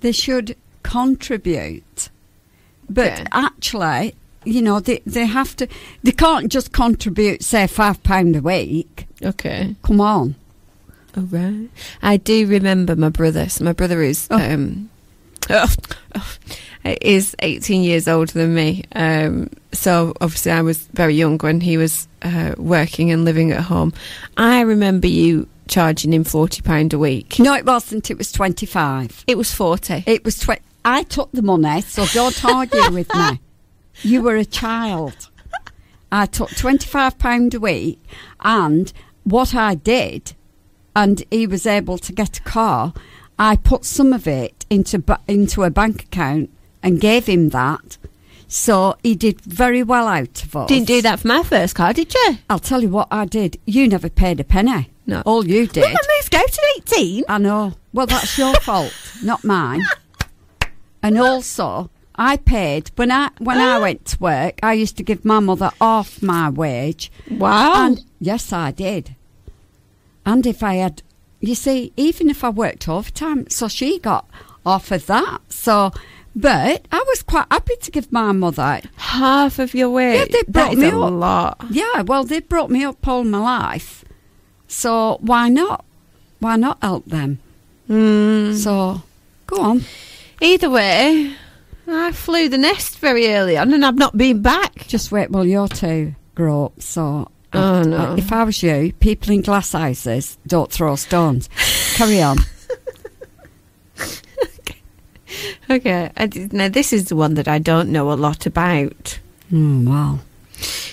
They 0.00 0.12
should 0.12 0.56
contribute. 0.82 2.08
But 2.88 3.28
actually, 3.32 4.14
you 4.44 4.62
know, 4.62 4.80
they, 4.80 5.00
they 5.04 5.26
have 5.26 5.54
to, 5.56 5.68
they 6.02 6.12
can't 6.12 6.50
just 6.50 6.72
contribute, 6.72 7.42
say, 7.42 7.64
£5 7.64 8.36
a 8.36 8.40
week. 8.40 9.06
Okay. 9.22 9.76
Come 9.82 10.00
on. 10.00 10.34
Oh 11.14 11.20
right. 11.30 11.68
I 12.00 12.16
do 12.16 12.46
remember 12.46 12.96
my 12.96 13.10
brother. 13.10 13.50
So 13.50 13.64
my 13.64 13.72
brother 13.74 14.00
is 14.00 14.26
um 14.30 14.88
is 16.84 17.34
18 17.40 17.82
years 17.82 18.08
older 18.08 18.32
than 18.32 18.54
me. 18.54 18.84
Um 18.92 19.50
so 19.72 20.12
obviously 20.20 20.52
I 20.52 20.62
was 20.62 20.78
very 20.88 21.14
young 21.14 21.38
when 21.38 21.60
he 21.60 21.76
was 21.76 22.08
uh, 22.22 22.54
working 22.58 23.10
and 23.10 23.24
living 23.24 23.52
at 23.52 23.62
home. 23.62 23.92
I 24.36 24.60
remember 24.60 25.06
you 25.06 25.48
charging 25.68 26.12
him 26.12 26.24
40 26.24 26.62
pound 26.62 26.92
a 26.92 26.98
week. 26.98 27.38
No, 27.38 27.54
it 27.54 27.64
wasn't. 27.64 28.10
It 28.10 28.18
was 28.18 28.30
25 28.32 29.24
It 29.26 29.38
was 29.38 29.52
40. 29.52 30.04
It 30.06 30.24
was 30.24 30.38
20. 30.38 30.60
I 30.84 31.04
took 31.04 31.30
the 31.32 31.42
money, 31.42 31.80
so 31.82 32.04
don't 32.06 32.44
argue 32.44 32.90
with 32.92 33.14
me. 33.14 33.40
You 34.02 34.22
were 34.22 34.36
a 34.36 34.44
child. 34.44 35.28
I 36.10 36.26
took 36.26 36.48
£25 36.48 37.54
a 37.54 37.60
week, 37.60 38.00
and 38.40 38.92
what 39.22 39.54
I 39.54 39.74
did, 39.74 40.32
and 40.96 41.22
he 41.30 41.46
was 41.46 41.66
able 41.66 41.98
to 41.98 42.12
get 42.12 42.38
a 42.38 42.42
car, 42.42 42.94
I 43.38 43.56
put 43.56 43.84
some 43.84 44.12
of 44.12 44.26
it 44.26 44.64
into, 44.70 45.04
into 45.28 45.62
a 45.62 45.70
bank 45.70 46.04
account 46.04 46.50
and 46.82 47.00
gave 47.00 47.26
him 47.26 47.50
that. 47.50 47.98
So 48.48 48.96
he 49.02 49.14
did 49.14 49.40
very 49.40 49.82
well 49.82 50.06
out 50.06 50.42
of 50.42 50.54
us. 50.54 50.68
Didn't 50.68 50.86
do 50.86 51.00
that 51.02 51.20
for 51.20 51.28
my 51.28 51.42
first 51.42 51.74
car, 51.74 51.92
did 51.92 52.12
you? 52.12 52.38
I'll 52.50 52.58
tell 52.58 52.82
you 52.82 52.90
what 52.90 53.08
I 53.10 53.24
did. 53.24 53.58
You 53.64 53.88
never 53.88 54.10
paid 54.10 54.40
a 54.40 54.44
penny. 54.44 54.90
No. 55.06 55.22
All 55.24 55.46
you 55.46 55.66
did. 55.66 55.82
Well, 55.82 55.96
I 55.96 56.18
moved 56.18 56.34
out 56.34 56.44
at 56.44 56.92
18. 56.92 57.24
I 57.28 57.38
know. 57.38 57.74
Well, 57.92 58.06
that's 58.06 58.36
your 58.36 58.54
fault, 58.60 58.92
not 59.22 59.42
mine. 59.42 59.82
And 61.02 61.18
also, 61.18 61.90
I 62.14 62.36
paid 62.36 62.90
when 62.96 63.10
I 63.10 63.30
when 63.38 63.58
I 63.58 63.78
went 63.86 64.04
to 64.06 64.18
work. 64.18 64.60
I 64.62 64.74
used 64.74 64.96
to 64.98 65.02
give 65.02 65.24
my 65.24 65.40
mother 65.40 65.70
half 65.80 66.22
my 66.22 66.50
wage. 66.50 67.10
Wow. 67.30 67.86
And 67.86 68.04
yes, 68.20 68.52
I 68.52 68.70
did. 68.70 69.16
And 70.24 70.46
if 70.46 70.62
I 70.62 70.74
had, 70.74 71.02
you 71.40 71.54
see, 71.54 71.92
even 71.96 72.30
if 72.30 72.44
I 72.44 72.50
worked 72.50 72.88
overtime, 72.88 73.48
so 73.50 73.66
she 73.66 73.98
got 73.98 74.28
off 74.64 74.92
of 74.92 75.06
that. 75.06 75.40
So, 75.48 75.90
but 76.34 76.86
I 76.92 77.04
was 77.08 77.22
quite 77.22 77.46
happy 77.50 77.74
to 77.82 77.90
give 77.90 78.10
my 78.12 78.32
mother 78.32 78.80
Half 78.96 79.58
of 79.58 79.74
your 79.74 79.90
wage. 79.90 80.18
Yeah, 80.18 80.24
they 80.30 80.42
brought 80.50 80.76
me 80.76 80.88
a 80.88 80.98
up. 80.98 81.12
lot. 81.12 81.64
Yeah, 81.70 82.02
well, 82.02 82.24
they 82.24 82.40
brought 82.40 82.70
me 82.70 82.84
up 82.84 83.06
all 83.06 83.24
my 83.24 83.38
life. 83.38 84.04
So 84.68 85.18
why 85.20 85.48
not? 85.48 85.84
Why 86.40 86.56
not 86.56 86.78
help 86.82 87.04
them? 87.06 87.38
Mm. 87.88 88.54
So 88.56 89.02
go 89.46 89.60
on. 89.60 89.84
Either 90.40 90.70
way, 90.70 91.34
I 91.86 92.12
flew 92.12 92.48
the 92.48 92.58
nest 92.58 92.98
very 92.98 93.28
early 93.34 93.56
on 93.56 93.72
and 93.74 93.84
I've 93.84 93.96
not 93.98 94.16
been 94.16 94.40
back. 94.42 94.86
Just 94.88 95.12
wait 95.12 95.30
while 95.30 95.44
your 95.46 95.68
two 95.68 96.14
grow 96.34 96.66
up. 96.66 96.80
So, 96.80 97.28
Oh, 97.54 97.80
I- 97.80 97.82
no. 97.84 98.14
if 98.16 98.32
I 98.32 98.44
was 98.44 98.62
you, 98.62 98.94
people 98.98 99.32
in 99.34 99.42
glass 99.42 99.72
houses 99.72 100.38
don't 100.46 100.72
throw 100.72 100.96
stones. 100.96 101.50
Carry 101.94 102.22
on. 102.22 102.38
Okay, 105.72 106.10
did, 106.28 106.52
now 106.52 106.68
this 106.68 106.92
is 106.92 107.08
the 107.08 107.16
one 107.16 107.34
that 107.34 107.48
I 107.48 107.58
don't 107.58 107.88
know 107.88 108.12
a 108.12 108.14
lot 108.14 108.44
about. 108.44 109.18
Mm, 109.50 109.88
wow. 109.88 110.18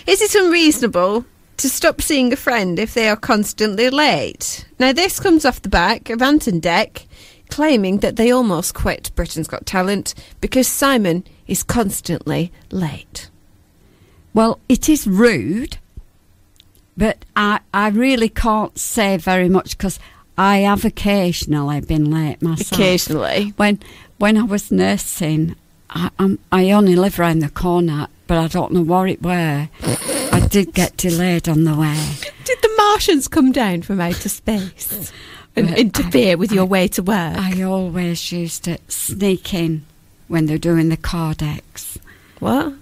Is 0.08 0.22
it 0.22 0.36
unreasonable 0.36 1.26
to 1.58 1.70
stop 1.70 2.02
seeing 2.02 2.32
a 2.32 2.38
friend 2.38 2.80
if 2.80 2.94
they 2.94 3.10
are 3.10 3.18
constantly 3.18 3.90
late? 3.90 4.66
Now, 4.80 4.94
this 4.94 5.20
comes 5.20 5.44
off 5.44 5.62
the 5.62 5.70
back 5.70 6.10
of 6.10 6.22
Ant 6.22 6.48
and 6.48 6.62
Dec 6.62 7.06
claiming 7.50 7.98
that 7.98 8.16
they 8.16 8.32
almost 8.32 8.74
quit 8.74 9.12
Britain's 9.16 9.48
Got 9.48 9.66
Talent 9.66 10.14
because 10.40 10.68
Simon 10.68 11.26
is 11.48 11.64
constantly 11.64 12.52
late. 12.72 13.30
Well, 14.34 14.60
it 14.70 14.88
is 14.88 15.08
rude, 15.08 15.78
but 16.96 17.26
I, 17.36 17.60
I 17.74 17.90
really 17.90 18.30
can't 18.30 18.78
say 18.78 19.18
very 19.18 19.50
much 19.50 19.78
because 19.78 20.00
I 20.38 20.60
have 20.60 20.86
occasionally 20.86 21.82
been 21.82 22.10
late 22.10 22.42
myself. 22.42 22.72
Occasionally. 22.72 23.54
When 23.58 23.80
when 24.20 24.38
I 24.38 24.44
was 24.44 24.72
nursing, 24.72 25.56
I, 25.90 26.12
um, 26.20 26.40
I 26.52 26.70
only 26.72 26.96
live 26.96 27.18
round 27.18 27.42
the 27.42 27.50
corner, 27.50 28.08
but 28.28 28.38
I 28.38 28.48
don't 28.48 28.72
know 28.74 28.82
where 28.84 29.08
it 29.08 29.22
were. 29.24 29.70
I 29.82 30.48
did 30.50 30.74
get 30.74 30.96
delayed 30.98 31.50
on 31.50 31.64
the 31.64 31.76
way. 31.76 31.98
Did 32.44 32.62
the 32.62 32.74
Martians 32.78 33.28
come 33.28 33.52
down 33.52 33.82
from 33.82 34.00
outer 34.00 34.30
space 34.30 35.12
and 35.56 35.70
But 35.70 35.80
interfere 35.80 36.38
with 36.38 36.52
your 36.52 36.66
way 36.66 36.88
to 36.90 37.02
work? 37.02 37.38
I 37.38 37.62
always 37.64 38.32
used 38.32 38.66
to 38.66 38.78
sneak 38.88 39.54
in 39.54 39.86
when 40.28 40.46
they're 40.46 40.58
doing 40.58 40.90
the 40.90 40.98
Kardex. 40.98 41.98
What? 42.40 42.74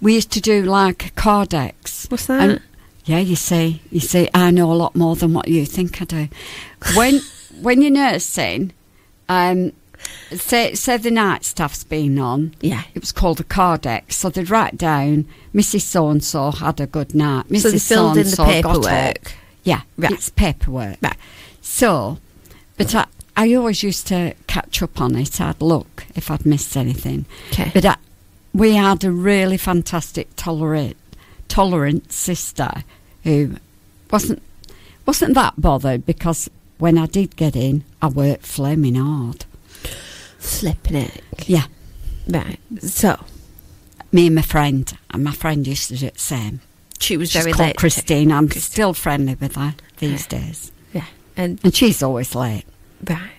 We 0.00 0.14
used 0.14 0.30
to 0.32 0.40
do 0.40 0.62
like 0.62 1.06
a 1.06 1.10
Kardex. 1.10 2.10
What's 2.10 2.26
that? 2.26 2.40
And- 2.50 2.60
yeah, 3.06 3.18
you 3.18 3.36
see, 3.36 3.82
you 3.90 4.00
see, 4.00 4.30
I 4.32 4.50
know 4.50 4.72
a 4.72 4.74
lot 4.74 4.96
more 4.96 5.14
than 5.14 5.34
what 5.34 5.48
you 5.48 5.66
think 5.66 6.00
I 6.00 6.06
do. 6.06 6.28
When 6.94 7.20
when 7.60 7.82
you're 7.82 7.90
nursing, 7.90 8.72
um, 9.28 9.72
say 10.32 10.74
say 10.74 10.96
the 10.96 11.10
night 11.10 11.44
staff's 11.44 11.84
been 11.84 12.18
on. 12.18 12.54
Yeah. 12.60 12.82
it 12.94 13.00
was 13.00 13.12
called 13.12 13.40
a 13.40 13.44
Kardex. 13.44 14.12
So 14.12 14.30
they'd 14.30 14.50
write 14.50 14.76
down 14.76 15.26
Mrs. 15.54 15.82
So 15.82 16.08
and 16.08 16.22
So 16.24 16.50
had 16.50 16.80
a 16.80 16.86
good 16.86 17.14
night. 17.14 17.48
Mrs. 17.48 17.60
So 17.60 17.70
they 17.70 17.78
filled 17.78 18.16
in 18.16 18.24
the 18.24 18.30
So-and-so 18.30 18.62
got 18.62 18.76
up. 18.76 18.82
paperwork. 18.82 19.32
Yeah, 19.62 19.80
Right. 19.96 20.12
it's 20.12 20.28
paperwork. 20.30 20.98
Right. 21.00 21.16
So, 21.62 22.18
but 22.76 22.94
I, 22.94 23.06
I 23.36 23.54
always 23.54 23.82
used 23.82 24.06
to 24.08 24.34
catch 24.46 24.82
up 24.82 25.00
on 25.00 25.16
it. 25.16 25.40
I'd 25.40 25.62
look 25.62 26.04
if 26.14 26.30
I'd 26.30 26.44
missed 26.44 26.76
anything. 26.76 27.24
Okay. 27.50 27.70
But 27.72 27.84
I, 27.86 27.96
we 28.52 28.74
had 28.74 29.02
a 29.04 29.10
really 29.10 29.56
fantastic 29.56 30.28
tolerant, 30.36 30.96
tolerant 31.48 32.12
sister 32.12 32.84
who 33.24 33.56
wasn't 34.10 34.42
wasn't 35.06 35.34
that 35.34 35.54
bothered 35.58 36.04
because 36.06 36.48
when 36.78 36.96
I 36.98 37.06
did 37.06 37.36
get 37.36 37.56
in, 37.56 37.84
I 38.02 38.08
worked 38.08 38.46
flaming 38.46 38.94
hard. 38.96 39.44
Flipping 40.44 40.96
it. 40.96 41.22
Yeah, 41.46 41.64
Right. 42.28 42.58
So, 42.80 43.22
me 44.12 44.26
and 44.26 44.36
my 44.36 44.42
friend, 44.42 44.96
and 45.10 45.24
my 45.24 45.32
friend 45.32 45.66
used 45.66 45.88
to 45.88 45.96
do 45.96 46.10
the 46.10 46.18
same. 46.18 46.60
she 46.98 47.16
was 47.16 47.30
She's 47.30 47.42
very 47.42 47.52
called 47.52 47.68
late. 47.68 47.76
Christine. 47.76 48.30
I'm 48.32 48.50
still 48.50 48.94
friendly 48.94 49.34
with 49.34 49.56
her 49.56 49.74
these 49.98 50.26
days, 50.26 50.70
Yeah. 50.92 51.04
And, 51.36 51.58
and 51.64 51.74
she's 51.74 52.02
always 52.02 52.34
late. 52.34 52.64
right. 53.08 53.30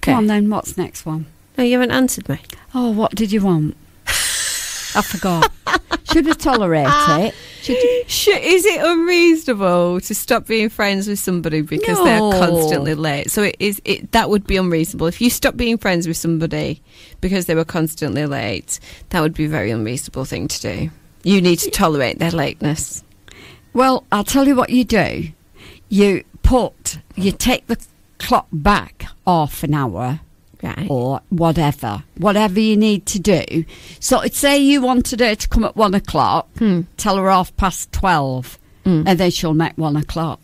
Come 0.00 0.14
on 0.16 0.26
then, 0.26 0.50
what's 0.50 0.76
next 0.76 1.06
one? 1.06 1.26
No, 1.56 1.64
you 1.64 1.72
haven't 1.78 1.92
answered 1.92 2.28
me. 2.28 2.40
Oh, 2.74 2.90
what 2.90 3.14
did 3.14 3.30
you 3.32 3.40
want? 3.42 3.76
I 4.06 5.02
forgot. 5.02 5.50
Should 6.12 6.28
I 6.28 6.32
tolerate 6.34 6.86
it? 6.88 7.34
Is 7.68 8.64
it 8.64 8.80
unreasonable 8.84 10.00
to 10.00 10.14
stop 10.14 10.46
being 10.46 10.68
friends 10.68 11.06
with 11.08 11.18
somebody 11.18 11.62
because 11.62 11.98
No. 11.98 12.04
they're 12.04 12.40
constantly 12.40 12.94
late? 12.94 13.30
So 13.30 13.42
it 13.42 13.56
is. 13.58 13.80
It 13.84 14.12
that 14.12 14.30
would 14.30 14.46
be 14.46 14.56
unreasonable 14.56 15.06
if 15.06 15.20
you 15.20 15.30
stop 15.30 15.56
being 15.56 15.78
friends 15.78 16.06
with 16.08 16.16
somebody 16.16 16.82
because 17.20 17.46
they 17.46 17.54
were 17.54 17.64
constantly 17.64 18.26
late. 18.26 18.80
That 19.10 19.20
would 19.20 19.34
be 19.34 19.44
a 19.44 19.48
very 19.48 19.70
unreasonable 19.70 20.24
thing 20.24 20.48
to 20.48 20.60
do. 20.60 20.90
You 21.22 21.40
need 21.40 21.60
to 21.60 21.70
tolerate 21.70 22.18
their 22.18 22.32
lateness. 22.32 23.04
Well, 23.72 24.04
I'll 24.10 24.24
tell 24.24 24.46
you 24.46 24.56
what 24.56 24.70
you 24.70 24.84
do. 24.84 25.28
You 25.88 26.24
put, 26.42 26.98
you 27.14 27.32
take 27.32 27.66
the 27.68 27.78
clock 28.18 28.46
back 28.52 29.06
half 29.26 29.62
an 29.62 29.74
hour 29.74 30.20
Right. 30.62 30.86
or 30.88 31.20
whatever, 31.30 32.04
whatever 32.18 32.60
you 32.60 32.76
need 32.76 33.04
to 33.06 33.18
do. 33.18 33.64
So 33.98 34.20
it's 34.20 34.38
say 34.38 34.58
you 34.58 34.80
wanted 34.80 35.18
her 35.20 35.34
to 35.34 35.48
come 35.48 35.64
at 35.64 35.74
one 35.76 35.92
o'clock, 35.94 36.48
Hmm. 36.58 36.82
tell 36.96 37.16
her 37.16 37.28
half 37.28 37.54
past 37.56 37.90
twelve, 37.90 38.58
Mm. 38.86 39.04
and 39.06 39.18
then 39.18 39.30
she'll 39.32 39.54
make 39.54 39.76
one 39.76 39.96
o'clock. 39.96 40.38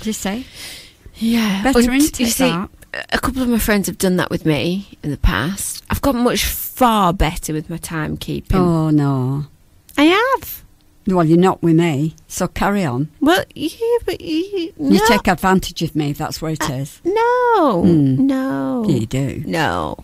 Do 0.00 0.08
you 0.08 0.12
see? 0.12 0.46
Yeah, 1.16 1.62
Better 1.62 1.78
And 1.80 1.94
into 2.02 2.22
you 2.24 2.30
see, 2.30 2.48
that. 2.50 2.70
a 3.12 3.18
couple 3.18 3.42
of 3.42 3.48
my 3.48 3.58
friends 3.58 3.86
have 3.88 3.98
done 3.98 4.16
that 4.16 4.30
with 4.30 4.44
me 4.46 4.96
in 5.02 5.10
the 5.10 5.16
past. 5.16 5.82
I've 5.90 6.02
got 6.02 6.14
much 6.14 6.44
far 6.44 7.12
better 7.12 7.52
with 7.52 7.68
my 7.70 7.78
timekeeping. 7.78 8.54
Oh 8.54 8.90
no. 8.90 9.46
I 9.98 10.04
have. 10.04 10.62
Well, 11.06 11.24
you're 11.26 11.36
not 11.38 11.62
with 11.62 11.74
me, 11.76 12.14
so 12.28 12.46
carry 12.46 12.84
on. 12.84 13.08
Well, 13.20 13.44
yeah, 13.54 13.98
but 14.06 14.20
you, 14.20 14.72
You 14.78 15.00
take 15.08 15.26
advantage 15.26 15.82
of 15.82 15.96
me. 15.96 16.12
That's 16.12 16.40
where 16.40 16.52
it 16.52 16.62
is. 16.70 17.00
No, 17.04 17.82
Mm. 17.84 18.18
no, 18.18 18.84
You 18.88 19.06
do. 19.06 19.42
no. 19.46 19.96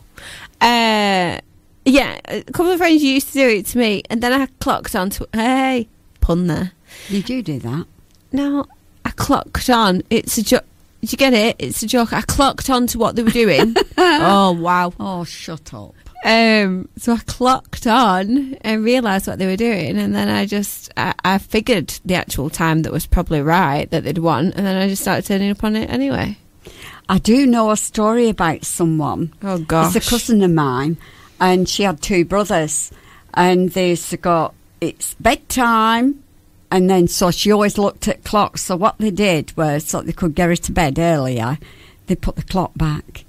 Uh, 0.60 1.38
yeah, 1.84 2.18
a 2.26 2.42
couple 2.52 2.72
of 2.72 2.78
friends 2.78 3.02
used 3.02 3.28
to 3.28 3.32
do 3.34 3.48
it 3.48 3.66
to 3.66 3.78
me, 3.78 4.02
and 4.10 4.20
then 4.22 4.32
I 4.32 4.46
clocked 4.60 4.96
on 4.96 5.10
to 5.10 5.28
hey, 5.32 5.88
pun 6.20 6.48
there. 6.48 6.72
You 7.08 7.22
do 7.22 7.42
do 7.42 7.58
that? 7.60 7.86
No, 8.32 8.66
I 9.04 9.10
clocked 9.10 9.70
on. 9.70 10.02
It's 10.10 10.36
a 10.38 10.42
jo- 10.42 10.60
Did 11.00 11.12
you 11.12 11.18
get 11.18 11.32
it? 11.32 11.56
It's 11.60 11.82
a 11.82 11.86
joke. 11.86 12.12
I 12.12 12.22
clocked 12.22 12.68
on 12.70 12.88
to 12.88 12.98
what 12.98 13.14
they 13.14 13.22
were 13.22 13.30
doing. 13.30 13.76
oh 13.98 14.52
wow. 14.52 14.92
Oh, 14.98 15.22
shut 15.24 15.72
up. 15.72 15.94
Um, 16.24 16.88
so 16.96 17.12
I 17.12 17.18
clocked 17.18 17.86
on 17.86 18.54
and 18.62 18.84
realised 18.84 19.26
what 19.28 19.38
they 19.38 19.46
were 19.46 19.56
doing, 19.56 19.96
and 19.96 20.14
then 20.14 20.28
I 20.28 20.46
just 20.46 20.90
I, 20.96 21.14
I 21.24 21.38
figured 21.38 21.94
the 22.04 22.16
actual 22.16 22.50
time 22.50 22.82
that 22.82 22.92
was 22.92 23.06
probably 23.06 23.40
right 23.40 23.88
that 23.90 24.04
they'd 24.04 24.18
won, 24.18 24.52
and 24.52 24.66
then 24.66 24.76
I 24.76 24.88
just 24.88 25.02
started 25.02 25.24
turning 25.26 25.50
up 25.50 25.62
on 25.62 25.76
it 25.76 25.88
anyway. 25.90 26.36
I 27.08 27.18
do 27.18 27.46
know 27.46 27.70
a 27.70 27.76
story 27.76 28.28
about 28.28 28.64
someone. 28.64 29.32
Oh 29.42 29.58
gosh, 29.58 29.94
It's 29.94 30.06
a 30.06 30.10
cousin 30.10 30.42
of 30.42 30.50
mine, 30.50 30.96
and 31.40 31.68
she 31.68 31.84
had 31.84 32.02
two 32.02 32.24
brothers, 32.24 32.90
and 33.34 33.70
they 33.70 33.90
used 33.90 34.10
to 34.10 34.16
go, 34.16 34.52
it's 34.80 35.14
bedtime. 35.14 36.22
And 36.70 36.90
then, 36.90 37.08
so 37.08 37.30
she 37.30 37.50
always 37.50 37.78
looked 37.78 38.08
at 38.08 38.24
clocks. 38.24 38.62
So, 38.62 38.76
what 38.76 38.98
they 38.98 39.10
did 39.10 39.56
was, 39.56 39.84
so 39.84 40.02
they 40.02 40.12
could 40.12 40.34
get 40.34 40.50
her 40.50 40.56
to 40.56 40.72
bed 40.72 40.98
earlier, 40.98 41.58
they 42.08 42.14
put 42.14 42.36
the 42.36 42.42
clock 42.42 42.72
back. 42.76 43.24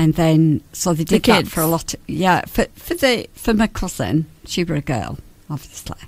And 0.00 0.14
then, 0.14 0.62
so 0.72 0.94
they 0.94 1.04
The 1.04 1.18
did 1.18 1.24
that 1.24 1.46
for 1.48 1.60
a 1.60 1.66
lot. 1.66 1.92
Of, 1.92 2.00
yeah, 2.08 2.46
for, 2.46 2.64
for, 2.74 2.94
the, 2.94 3.28
for 3.34 3.52
my 3.52 3.66
cousin, 3.66 4.24
she 4.46 4.64
was 4.64 4.78
a 4.78 4.80
girl, 4.80 5.18
obviously. 5.50 5.98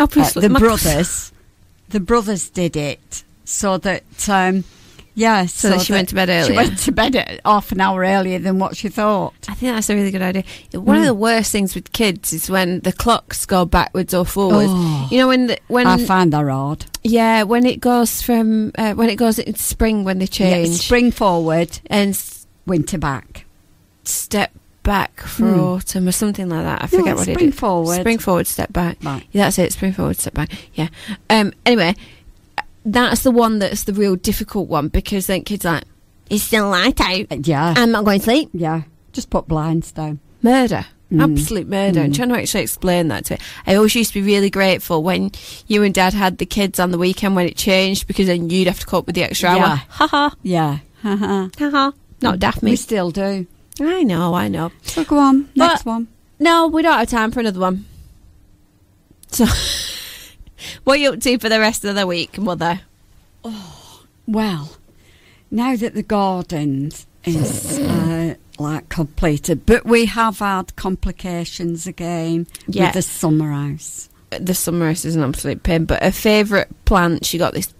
Obviously, 0.00 0.44
Uh, 0.44 0.48
the 0.48 0.58
brothers, 0.58 1.32
the 1.90 2.00
brothers 2.00 2.48
did 2.48 2.74
it 2.74 3.24
so 3.44 3.76
that, 3.78 4.04
um, 4.30 4.64
yeah, 5.14 5.44
So 5.46 5.68
that 5.70 5.80
she 5.82 5.92
went 5.92 6.08
to 6.10 6.14
bed 6.14 6.46
She 6.46 6.52
went 6.54 6.78
to 6.78 6.92
bed 6.92 7.40
half 7.44 7.70
an 7.72 7.80
hour 7.82 8.00
earlier 8.02 8.38
than 8.38 8.58
what 8.58 8.76
she 8.78 8.88
thought. 8.88 9.34
I 9.48 9.54
think 9.54 9.74
that's 9.74 9.90
a 9.90 9.94
really 9.94 10.10
good 10.12 10.22
idea. 10.22 10.44
One 10.72 10.96
of 10.96 11.02
Mm. 11.02 11.06
the 11.06 11.14
worst 11.14 11.52
things 11.52 11.74
with 11.74 11.92
kids 11.92 12.32
is 12.32 12.48
when 12.48 12.80
the 12.80 12.92
clocks 12.92 13.44
go 13.44 13.66
backwards 13.66 14.14
or 14.14 14.24
forwards. 14.24 14.70
Oh. 14.72 15.08
you 15.10 15.18
know 15.18 15.28
when 15.28 15.48
the, 15.48 15.58
when 15.68 15.86
I 15.86 15.98
find 15.98 16.32
that 16.32 16.46
hard. 16.48 16.86
yeah 17.02 17.42
when 17.42 17.66
it 17.66 17.80
goes 17.80 18.22
from 18.22 18.70
uh, 18.78 18.94
when 18.94 19.10
it 19.10 19.16
goes 19.16 19.38
into 19.38 19.60
spring 19.62 20.04
when 20.04 20.18
they 20.18 20.26
Yeah, 20.30 20.64
change 20.64 20.78
spring 20.86 21.10
forward 21.10 21.80
and 21.90 22.14
winter 22.68 22.98
back. 22.98 23.44
step 24.04 24.52
back 24.84 25.20
for 25.20 25.52
Hmm. 25.52 25.60
autumn 25.60 26.08
or 26.08 26.12
something 26.12 26.48
like 26.48 26.62
that. 26.64 26.82
I 26.82 26.86
forget 26.86 27.08
it's 27.08 27.18
what 27.18 27.28
it 27.28 27.34
spring 27.34 27.52
forward. 27.52 28.00
Spring 28.00 28.18
forward, 28.18 28.46
step 28.46 28.72
back. 28.72 28.96
Right. 29.02 29.22
Yeah, 29.32 29.44
that's 29.44 29.58
it. 29.58 29.72
Spring 29.74 29.92
forward, 29.92 30.16
step 30.16 30.32
back. 30.32 30.50
Yeah. 30.74 30.88
Um. 31.28 31.52
Anyway, 31.66 31.94
that's 32.86 33.22
the 33.22 33.30
one 33.30 33.58
that's 33.58 33.82
the 33.84 33.92
real 33.92 34.16
difficult 34.16 34.68
one 34.68 34.88
because 34.88 35.26
then 35.26 35.42
kids 35.42 35.66
are 35.66 35.74
like, 35.74 35.84
it's 36.30 36.42
still 36.44 36.70
light 36.70 36.98
out. 37.00 37.46
Yeah. 37.46 37.74
I'm 37.76 37.90
not 37.90 38.04
going 38.04 38.20
to 38.20 38.24
sleep. 38.24 38.48
Yeah. 38.54 38.82
Just 39.12 39.28
put 39.30 39.46
blinds 39.48 39.92
down. 39.92 40.20
Murder. 40.42 40.86
Mm. 41.12 41.22
Absolute 41.38 41.68
murder. 41.68 42.00
Mm. 42.04 42.14
trying 42.14 42.28
to 42.30 42.36
actually 42.36 42.62
explain 42.62 43.08
that 43.08 43.24
to 43.26 43.34
it. 43.34 43.40
I 43.66 43.74
always 43.74 43.94
used 43.94 44.12
to 44.12 44.20
be 44.22 44.26
really 44.26 44.50
grateful 44.50 45.02
when 45.02 45.32
you 45.66 45.82
and 45.82 45.94
dad 45.94 46.12
had 46.14 46.38
the 46.38 46.46
kids 46.46 46.78
on 46.78 46.92
the 46.92 46.98
weekend 46.98 47.34
when 47.34 47.46
it 47.46 47.56
changed 47.56 48.06
because 48.06 48.26
then 48.26 48.48
you'd 48.50 48.68
have 48.68 48.80
to 48.80 48.86
cope 48.86 49.06
with 49.06 49.14
the 49.16 49.22
extra 49.24 49.54
Yeah. 49.54 49.64
hour. 49.64 49.82
Ha 49.88 50.06
ha. 50.06 50.34
Yeah. 50.42 50.78
Ha 51.02 51.16
Ha 51.16 51.50
ha. 51.70 51.92
Not 52.22 52.38
daft 52.38 52.62
me. 52.62 52.72
We 52.72 52.76
still 52.76 53.10
do. 53.10 53.46
I 53.80 54.02
know, 54.02 54.34
I 54.34 54.48
know. 54.48 54.72
So 54.82 55.04
go 55.04 55.18
on. 55.18 55.48
Next 55.54 55.84
But- 55.84 55.90
one. 55.90 56.08
No, 56.40 56.68
we 56.68 56.82
don't 56.82 56.98
have 56.98 57.08
time 57.08 57.30
for 57.32 57.40
another 57.40 57.58
one. 57.60 57.84
So, 59.28 59.44
what 60.84 60.94
are 60.94 61.00
you 61.00 61.12
up 61.12 61.20
to 61.20 61.38
for 61.38 61.48
the 61.48 61.58
rest 61.60 61.84
of 61.84 61.94
the 61.96 62.06
week, 62.06 62.38
Mother? 62.38 62.80
Oh, 63.44 64.02
well, 64.26 64.76
now 65.50 65.74
that 65.76 65.94
the 65.94 66.02
garden 66.02 66.92
is 67.24 67.78
uh, 67.80 68.34
like 68.58 68.88
completed, 68.88 69.66
but 69.66 69.84
we 69.84 70.06
have 70.06 70.38
had 70.38 70.74
complications 70.76 71.86
again 71.86 72.46
Yeah. 72.68 72.86
with 72.86 72.94
the 72.94 73.02
summer 73.02 73.50
house. 73.50 74.08
The 74.30 74.54
summer 74.54 74.86
house 74.88 75.04
is 75.04 75.16
an 75.16 75.22
absolute 75.24 75.62
pain, 75.62 75.86
but 75.86 76.02
her 76.02 76.12
favourite 76.12 76.68
plant, 76.84 77.24
she 77.24 77.38
got 77.38 77.54
this. 77.54 77.72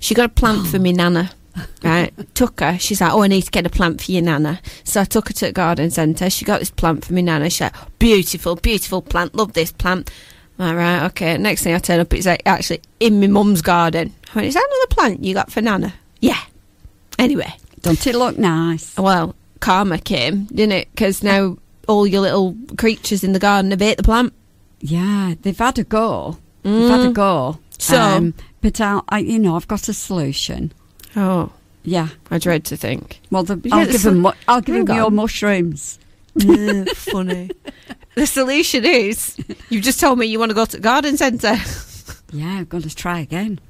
She 0.00 0.14
got 0.14 0.26
a 0.26 0.28
plant 0.30 0.66
for 0.66 0.78
me 0.80 0.92
nana. 0.92 1.30
Right, 1.84 2.12
took 2.34 2.60
her. 2.60 2.78
She's 2.78 3.00
like, 3.00 3.12
"Oh, 3.12 3.22
I 3.22 3.26
need 3.28 3.42
to 3.42 3.50
get 3.50 3.66
a 3.66 3.70
plant 3.70 4.02
for 4.02 4.10
your 4.10 4.22
nana." 4.22 4.60
So 4.84 5.02
I 5.02 5.04
took 5.04 5.28
her 5.28 5.34
to 5.34 5.46
the 5.46 5.52
garden 5.52 5.90
centre. 5.90 6.30
She 6.30 6.44
got 6.44 6.60
this 6.60 6.70
plant 6.70 7.04
for 7.04 7.12
me 7.12 7.22
nana. 7.22 7.50
She's 7.50 7.60
like, 7.60 7.98
"Beautiful, 7.98 8.56
beautiful 8.56 9.02
plant. 9.02 9.34
Love 9.34 9.52
this 9.52 9.70
plant." 9.70 10.10
Like, 10.58 10.76
right, 10.76 11.02
okay. 11.06 11.36
Next 11.36 11.62
thing 11.62 11.74
I 11.74 11.78
turn 11.78 12.00
up, 12.00 12.12
it's 12.14 12.26
like 12.26 12.42
actually 12.46 12.80
in 13.00 13.20
my 13.20 13.26
mum's 13.26 13.60
garden. 13.62 14.14
I 14.32 14.36
went, 14.36 14.48
"Is 14.48 14.54
that 14.54 14.66
another 14.68 14.94
plant 14.94 15.24
you 15.24 15.34
got 15.34 15.52
for 15.52 15.60
nana?" 15.60 15.94
Yeah. 16.20 16.40
Anyway, 17.18 17.54
Don't 17.82 18.04
it 18.06 18.14
look 18.16 18.38
nice? 18.38 18.96
well, 18.96 19.34
karma 19.60 19.98
came, 19.98 20.44
didn't 20.46 20.72
it? 20.72 20.88
Because 20.92 21.22
now 21.22 21.58
all 21.86 22.06
your 22.06 22.22
little 22.22 22.56
creatures 22.78 23.22
in 23.22 23.32
the 23.32 23.38
garden 23.38 23.70
have 23.70 23.82
ate 23.82 23.98
the 23.98 24.02
plant. 24.02 24.32
Yeah, 24.80 25.34
they've 25.42 25.56
had 25.58 25.78
a 25.78 25.84
go. 25.84 26.38
They've 26.62 26.88
had 26.90 27.00
a 27.00 27.08
Mm. 27.10 27.14
go. 27.14 27.46
Um, 27.46 27.58
So? 27.78 28.32
but 28.62 28.80
I, 28.80 29.00
I, 29.10 29.18
you 29.18 29.38
know, 29.38 29.54
I've 29.56 29.68
got 29.68 29.88
a 29.88 29.92
solution. 29.92 30.72
Oh, 31.16 31.50
Yeah. 31.84 32.08
I 32.30 32.38
dread 32.38 32.64
to 32.66 32.76
think. 32.76 33.20
Well, 33.30 33.44
the, 33.44 33.56
You 33.62 33.70
I'll 33.72 33.86
give 33.86 34.02
them. 34.02 34.20
mu- 34.20 34.32
I'll 34.48 34.60
give 34.60 34.86
them 34.86 34.96
your 34.96 35.10
mushrooms. 35.10 35.98
funny. 36.40 37.50
The 38.16 38.26
solution 38.26 38.84
is 38.84 39.36
you've 39.70 39.84
just 39.84 40.00
told 40.00 40.18
me 40.18 40.26
you 40.26 40.38
want 40.38 40.50
to 40.50 40.54
go 40.54 40.64
to 40.64 40.76
the 40.76 40.82
garden 40.82 41.16
centre. 41.16 41.56
Yeah, 42.32 42.48
I'm 42.58 42.64
going 42.64 42.82
to 42.82 42.92
try 42.92 43.20
again. 43.20 43.60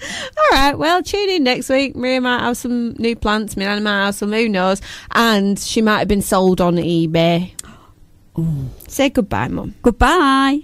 All 0.00 0.50
right, 0.52 0.78
well, 0.78 1.02
tune 1.02 1.28
in 1.30 1.42
next 1.42 1.68
week. 1.68 1.96
Maria 1.96 2.20
might 2.20 2.42
have 2.42 2.56
some 2.56 2.92
new 2.92 3.16
plants, 3.16 3.56
Milana 3.56 3.82
might 3.82 4.04
have 4.04 4.14
some, 4.14 4.30
who 4.32 4.48
knows. 4.48 4.80
And 5.10 5.58
she 5.58 5.82
might 5.82 5.98
have 5.98 6.06
been 6.06 6.22
sold 6.22 6.60
on 6.60 6.76
eBay. 6.76 7.50
Oh. 8.36 8.68
Say 8.88 9.10
goodbye, 9.10 9.48
Mum. 9.48 9.74
Goodbye. 9.82 10.60